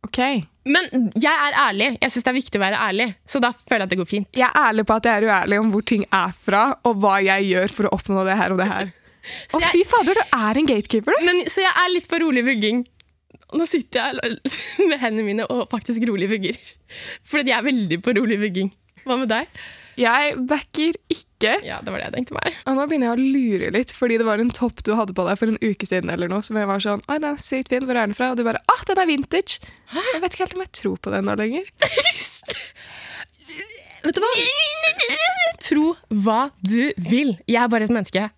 OK. 0.05 0.21
Men 0.69 1.09
jeg 1.17 1.33
er 1.33 1.57
ærlig. 1.57 1.91
Jeg 2.03 2.13
syns 2.13 2.27
det 2.27 2.33
er 2.33 2.39
viktig 2.39 2.61
å 2.61 2.65
være 2.67 2.81
ærlig, 2.91 3.09
så 3.25 3.41
da 3.41 3.55
føler 3.57 3.87
jeg 3.87 3.89
at 3.89 3.95
det 3.95 4.01
går 4.03 4.11
fint. 4.11 4.29
Jeg 4.37 4.49
er 4.51 4.69
ærlig 4.69 4.85
på 4.89 4.99
at 4.99 5.09
jeg 5.09 5.23
er 5.23 5.29
uærlig 5.31 5.61
om 5.63 5.73
hvor 5.73 5.87
ting 5.89 6.05
er 6.05 6.35
fra, 6.37 6.65
og 6.85 7.01
hva 7.01 7.17
jeg 7.25 7.49
gjør 7.49 7.75
for 7.79 7.89
å 7.89 7.95
oppnå 7.97 8.25
det 8.29 8.37
her 8.37 8.53
og 8.53 8.61
det 8.61 8.69
her. 8.69 8.93
Å, 9.57 9.61
fy 9.73 9.83
fader, 9.85 10.17
du 10.17 10.37
er 10.37 10.61
en 10.61 10.69
gatekeeper, 10.69 11.17
du! 11.17 11.25
Men, 11.27 11.43
så 11.53 11.65
jeg 11.65 11.73
er 11.73 11.91
litt 11.93 12.07
på 12.09 12.21
rolig 12.23 12.45
vugging. 12.47 12.85
Og 13.49 13.61
nå 13.61 13.67
sitter 13.69 14.13
jeg 14.13 14.39
med 14.91 15.01
hendene 15.01 15.27
mine 15.27 15.49
og 15.53 15.67
faktisk 15.73 16.05
rolig 16.09 16.29
vugger. 16.31 16.57
Fordi 17.29 17.53
jeg 17.53 17.59
er 17.59 17.69
veldig 17.69 18.01
på 18.05 18.17
rolig 18.19 18.41
vugging. 18.43 18.73
Hva 19.09 19.17
med 19.21 19.31
deg? 19.33 19.49
Jeg 19.99 20.35
backer 20.47 20.95
ikke. 21.11 21.57
Ja, 21.67 21.81
det 21.83 21.91
var 21.91 21.99
det 21.99 22.07
jeg 22.07 22.15
tenkte 22.15 22.37
meg. 22.37 22.55
Og 22.71 22.77
nå 22.79 22.85
begynner 22.87 23.09
jeg 23.09 23.17
å 23.17 23.33
lure 23.35 23.71
litt, 23.75 23.91
fordi 23.97 24.19
det 24.21 24.27
var 24.29 24.39
en 24.39 24.53
topp 24.55 24.85
du 24.87 24.93
hadde 24.95 25.17
på 25.17 25.25
deg 25.27 25.41
for 25.41 25.51
en 25.51 25.59
uke 25.59 25.89
siden, 25.89 26.13
eller 26.15 26.31
noe, 26.31 26.45
som 26.47 26.59
jeg 26.61 26.69
var 26.71 26.85
sånn 26.85 27.03
Oi, 27.09 27.17
den 27.19 27.33
er 27.33 27.41
sykt 27.43 27.73
fin. 27.73 27.87
Hvor 27.89 27.99
er 27.99 28.07
den 28.07 28.15
fra? 28.15 28.31
Og 28.31 28.39
du 28.39 28.45
bare 28.47 28.63
Ah, 28.71 28.85
den 28.87 29.01
er 29.03 29.11
vintage. 29.11 29.59
Jeg 29.97 30.23
vet 30.23 30.37
ikke 30.37 30.45
helt 30.45 30.55
om 30.59 30.63
jeg 30.63 30.75
tror 30.79 31.01
på 31.03 31.15
den 31.17 31.27
nå 31.27 31.35
lenger. 31.41 31.67
Vet 33.99 34.15
du 34.15 34.23
hva? 34.23 34.29
Tro 35.67 35.87
hva 36.23 36.41
du 36.63 36.93
vil. 37.11 37.35
Jeg 37.51 37.59
er 37.65 37.73
bare 37.73 37.89
et 37.89 37.93
menneske. 37.93 38.29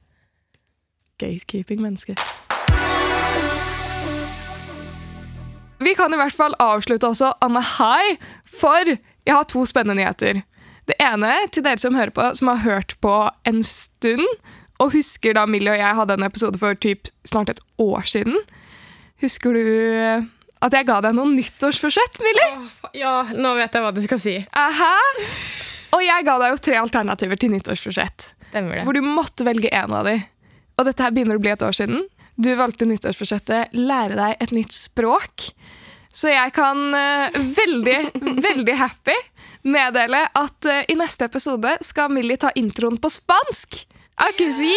Gatekeeping-menneske. 1.20 2.16
Vi 5.80 5.94
kan 5.96 6.12
i 6.12 6.18
hvert 6.20 6.36
fall 6.36 6.54
avslutte 6.60 7.08
også 7.08 7.32
Anne 7.44 7.62
High, 7.64 8.18
for 8.44 8.84
jeg 8.90 9.32
har 9.32 9.46
to 9.48 9.64
spennende 9.68 9.96
nyheter. 10.02 10.42
Det 10.90 10.96
ene 11.00 11.30
til 11.54 11.64
dere 11.64 11.80
som 11.80 11.96
hører 11.96 12.12
på, 12.12 12.26
som 12.36 12.50
har 12.52 12.60
hørt 12.66 12.96
på 13.00 13.14
en 13.48 13.62
stund, 13.64 14.26
og 14.80 14.92
husker 14.92 15.36
da 15.36 15.46
Millie 15.48 15.72
og 15.72 15.80
jeg 15.80 15.96
hadde 15.96 16.16
en 16.18 16.26
episode 16.26 16.60
for 16.60 16.76
typ 16.76 17.08
snart 17.28 17.52
et 17.52 17.62
år 17.80 18.04
siden. 18.08 18.36
Husker 19.24 19.56
du 19.56 19.64
at 20.60 20.76
jeg 20.76 20.88
ga 20.88 20.98
deg 21.04 21.16
noen 21.16 21.32
nyttårsforsett, 21.38 22.20
Millie? 22.24 22.50
Ja, 23.00 23.22
nå 23.32 23.54
vet 23.56 23.72
jeg 23.72 23.84
hva 23.84 23.92
du 23.96 24.00
skal 24.04 24.20
si. 24.20 24.36
Aha! 24.56 24.94
Og 25.96 26.04
jeg 26.04 26.26
ga 26.28 26.36
deg 26.42 26.52
jo 26.52 26.60
tre 26.64 26.76
alternativer 26.80 27.40
til 27.40 27.54
nyttårsforsett. 27.54 28.30
Stemmer 28.50 28.80
det. 28.80 28.86
Hvor 28.88 28.96
du 28.96 29.04
måtte 29.04 29.48
velge 29.48 29.72
en 29.72 29.96
av 29.96 30.08
de. 30.08 30.18
Og 30.76 30.88
dette 30.88 31.04
her 31.04 31.16
begynner 31.16 31.40
å 31.40 31.42
bli 31.42 31.52
et 31.52 31.64
år 31.64 31.76
siden. 31.76 32.04
Du 32.40 32.54
valgte 32.56 32.86
nyttårsforsettet 32.88 33.74
'lære 33.76 34.16
deg 34.16 34.36
et 34.40 34.52
nytt 34.56 34.72
språk'. 34.72 35.50
Så 36.12 36.32
jeg 36.32 36.52
kan 36.56 36.78
uh, 36.94 37.36
veldig, 37.36 37.98
veldig 38.48 38.76
happy 38.80 39.14
meddele 39.68 40.24
at 40.34 40.66
uh, 40.66 40.80
i 40.88 40.96
neste 40.98 41.28
episode 41.28 41.76
skal 41.84 42.08
Millie 42.10 42.40
ta 42.40 42.50
introen 42.56 42.96
på 42.98 43.10
spansk. 43.12 43.82
Aquí 44.16 44.48
sí. 44.52 44.72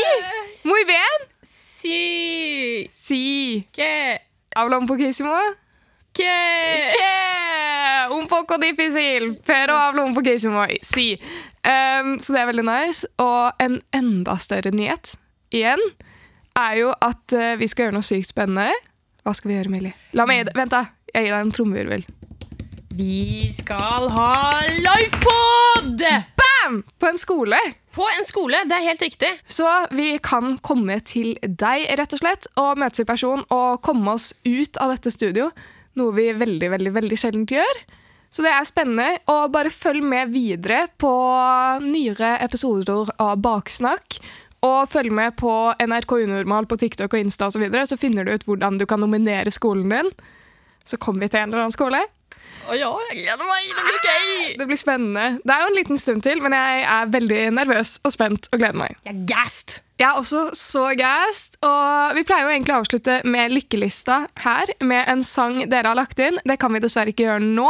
Muy 0.68 0.84
bien. 0.86 1.26
Si 1.42 2.90
Sí. 2.94 3.68
que 3.74 4.20
Habla 4.56 4.78
un 4.78 4.86
poquísimo. 4.88 5.34
que 6.14 6.24
Que 6.94 8.14
un 8.14 8.28
poco 8.28 8.58
difícil, 8.58 9.40
pero 9.46 9.76
hablo 9.76 10.06
un 10.06 10.14
poquísimo. 10.14 10.64
Sí. 10.82 11.20
Um, 11.66 12.20
så 12.20 12.34
det 12.34 12.42
er 12.42 12.46
veldig 12.52 12.64
nice. 12.68 13.08
Og 13.18 13.52
en 13.60 13.82
enda 13.94 14.36
større 14.38 14.72
nyhet 14.72 15.16
igjen 15.52 15.80
er 16.60 16.80
jo 16.82 16.92
at 16.94 17.36
uh, 17.38 17.54
vi 17.60 17.70
skal 17.72 17.88
gjøre 17.88 17.98
noe 17.98 18.08
sykt 18.08 18.32
spennende. 18.34 18.74
Hva 19.24 19.34
skal 19.38 19.52
vi 19.52 19.58
gjøre, 19.58 19.72
Millie? 19.72 19.96
La 20.18 20.28
meg 20.30 20.42
gi 20.42 20.50
deg 20.50 20.60
Vent, 20.60 20.74
da. 20.74 20.84
Jeg 21.14 21.28
gir 21.28 21.36
deg 21.36 21.46
en 21.46 21.56
trommevirvel. 21.56 22.06
Vi 22.94 23.50
skal 23.54 24.10
ha 24.14 24.34
livepod! 24.70 26.04
Bam! 26.38 26.84
På 27.00 27.10
en 27.10 27.18
skole. 27.18 27.58
På 27.94 28.06
en 28.06 28.26
skole, 28.26 28.60
det 28.70 28.76
er 28.78 28.86
helt 28.86 29.02
riktig. 29.02 29.30
Så 29.46 29.66
vi 29.94 30.18
kan 30.22 30.60
komme 30.66 31.00
til 31.06 31.34
deg, 31.42 31.88
rett 31.98 32.14
og 32.14 32.22
slett, 32.22 32.46
og 32.58 32.78
møtes 32.82 33.02
i 33.02 33.08
person 33.10 33.42
og 33.54 33.82
komme 33.86 34.14
oss 34.14 34.32
ut 34.46 34.78
av 34.82 34.94
dette 34.94 35.14
studio. 35.14 35.50
Noe 35.98 36.14
vi 36.14 36.32
veldig, 36.38 36.70
veldig, 36.74 36.94
veldig 37.00 37.20
sjelden 37.22 37.50
gjør. 37.50 37.82
Så 38.34 38.46
det 38.46 38.54
er 38.54 38.66
spennende. 38.66 39.20
Og 39.30 39.52
bare 39.54 39.74
følg 39.74 40.06
med 40.06 40.34
videre 40.34 40.88
på 40.98 41.14
nyere 41.86 42.36
episoder 42.46 43.14
av 43.22 43.38
Baksnakk. 43.42 44.18
Og 44.64 44.90
følg 44.90 45.12
med 45.12 45.36
på 45.40 45.52
NRK 45.84 46.18
Unormal 46.24 46.68
på 46.72 46.80
TikTok 46.80 47.14
og 47.14 47.20
Insta 47.20 47.50
osv., 47.50 47.58
så, 47.58 47.64
videre, 47.66 47.86
så 47.90 48.00
finner 48.00 48.24
du 48.24 48.34
ut 48.34 48.46
hvordan 48.48 48.80
du 48.80 48.88
kan 48.90 49.02
nominere 49.04 49.52
skolen 49.52 49.92
din. 49.92 50.12
Så 50.88 51.00
kommer 51.00 51.26
vi 51.26 51.34
til 51.34 51.44
en 51.44 51.52
eller 51.52 51.66
annen 51.66 51.76
skole. 51.76 52.04
Å 52.64 52.76
ja, 52.80 52.90
jeg 53.10 53.26
gleder 53.26 53.48
meg. 53.48 53.72
Det 53.76 53.86
blir 53.88 54.06
gøy. 54.08 54.28
Det 54.60 54.68
blir 54.70 54.80
spennende. 54.80 55.26
Det 55.44 55.52
er 55.52 55.64
jo 55.64 55.72
en 55.72 55.78
liten 55.78 56.00
stund 56.00 56.24
til, 56.24 56.40
men 56.44 56.56
jeg 56.56 56.86
er 56.96 57.10
veldig 57.12 57.40
nervøs 57.58 57.98
og 58.08 58.14
spent 58.16 58.48
og 58.52 58.62
gleder 58.62 58.80
meg. 58.80 58.96
Jeg 59.04 59.16
er 59.18 59.26
gassed. 59.34 59.82
Jeg 60.00 60.08
er 60.10 60.20
også 60.20 60.46
så 60.58 60.86
gassed, 60.98 61.60
og 61.64 62.16
vi 62.18 62.24
pleier 62.28 62.48
jo 62.48 62.54
egentlig 62.56 62.74
å 62.74 62.80
avslutte 62.82 63.20
med 63.30 63.54
lykkelista 63.54 64.24
her, 64.44 64.72
med 64.84 65.12
en 65.12 65.22
sang 65.28 65.60
dere 65.72 65.92
har 65.92 66.00
lagt 66.00 66.20
inn. 66.24 66.40
Det 66.48 66.58
kan 66.60 66.74
vi 66.74 66.82
dessverre 66.84 67.14
ikke 67.14 67.28
gjøre 67.28 67.44
nå, 67.44 67.70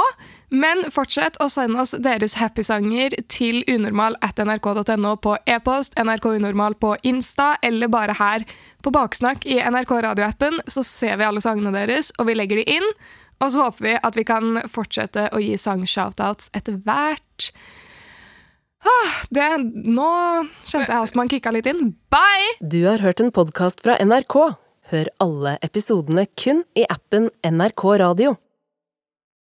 men 0.54 0.86
fortsett 0.94 1.40
å 1.42 1.48
sende 1.50 1.82
oss 1.82 1.96
deres 2.06 2.36
happy-sanger 2.38 3.16
til 3.32 3.64
unormal 3.72 4.14
at 4.22 4.38
nrk.no 4.38 5.16
på 5.24 5.34
e-post, 5.50 5.98
NRK 5.98 6.28
Unormal 6.38 6.78
på 6.78 6.94
Insta, 7.10 7.56
eller 7.66 7.90
bare 7.90 8.14
her 8.20 8.46
på 8.86 8.94
Baksnakk 8.94 9.48
i 9.50 9.58
NRK 9.58 9.96
radioappen, 10.06 10.62
så 10.70 10.86
ser 10.86 11.18
vi 11.18 11.26
alle 11.26 11.42
sangene 11.42 11.74
deres, 11.74 12.12
og 12.20 12.30
vi 12.30 12.38
legger 12.38 12.62
de 12.62 12.78
inn. 12.78 12.86
Og 13.42 13.50
så 13.50 13.66
håper 13.66 13.88
vi 13.88 13.96
at 13.98 14.20
vi 14.20 14.28
kan 14.30 14.62
fortsette 14.70 15.26
å 15.34 15.42
gi 15.42 15.58
sang-shoutouts 15.58 16.54
etter 16.54 16.78
hvert. 16.86 17.50
Ah, 18.84 19.20
det, 19.34 19.50
nå 19.74 20.12
kjente 20.68 20.92
jeg 20.92 21.00
astmaen 21.00 21.32
kicka 21.32 21.54
litt 21.56 21.68
inn. 21.72 21.96
Bye! 22.14 22.56
Du 22.62 22.84
har 22.86 23.02
hørt 23.02 23.24
en 23.24 23.34
podkast 23.34 23.82
fra 23.82 23.98
NRK. 23.98 24.38
Hør 24.94 25.14
alle 25.24 25.58
episodene 25.66 26.28
kun 26.38 26.62
i 26.78 26.86
appen 26.92 27.32
NRK 27.42 27.88
Radio. 28.04 28.36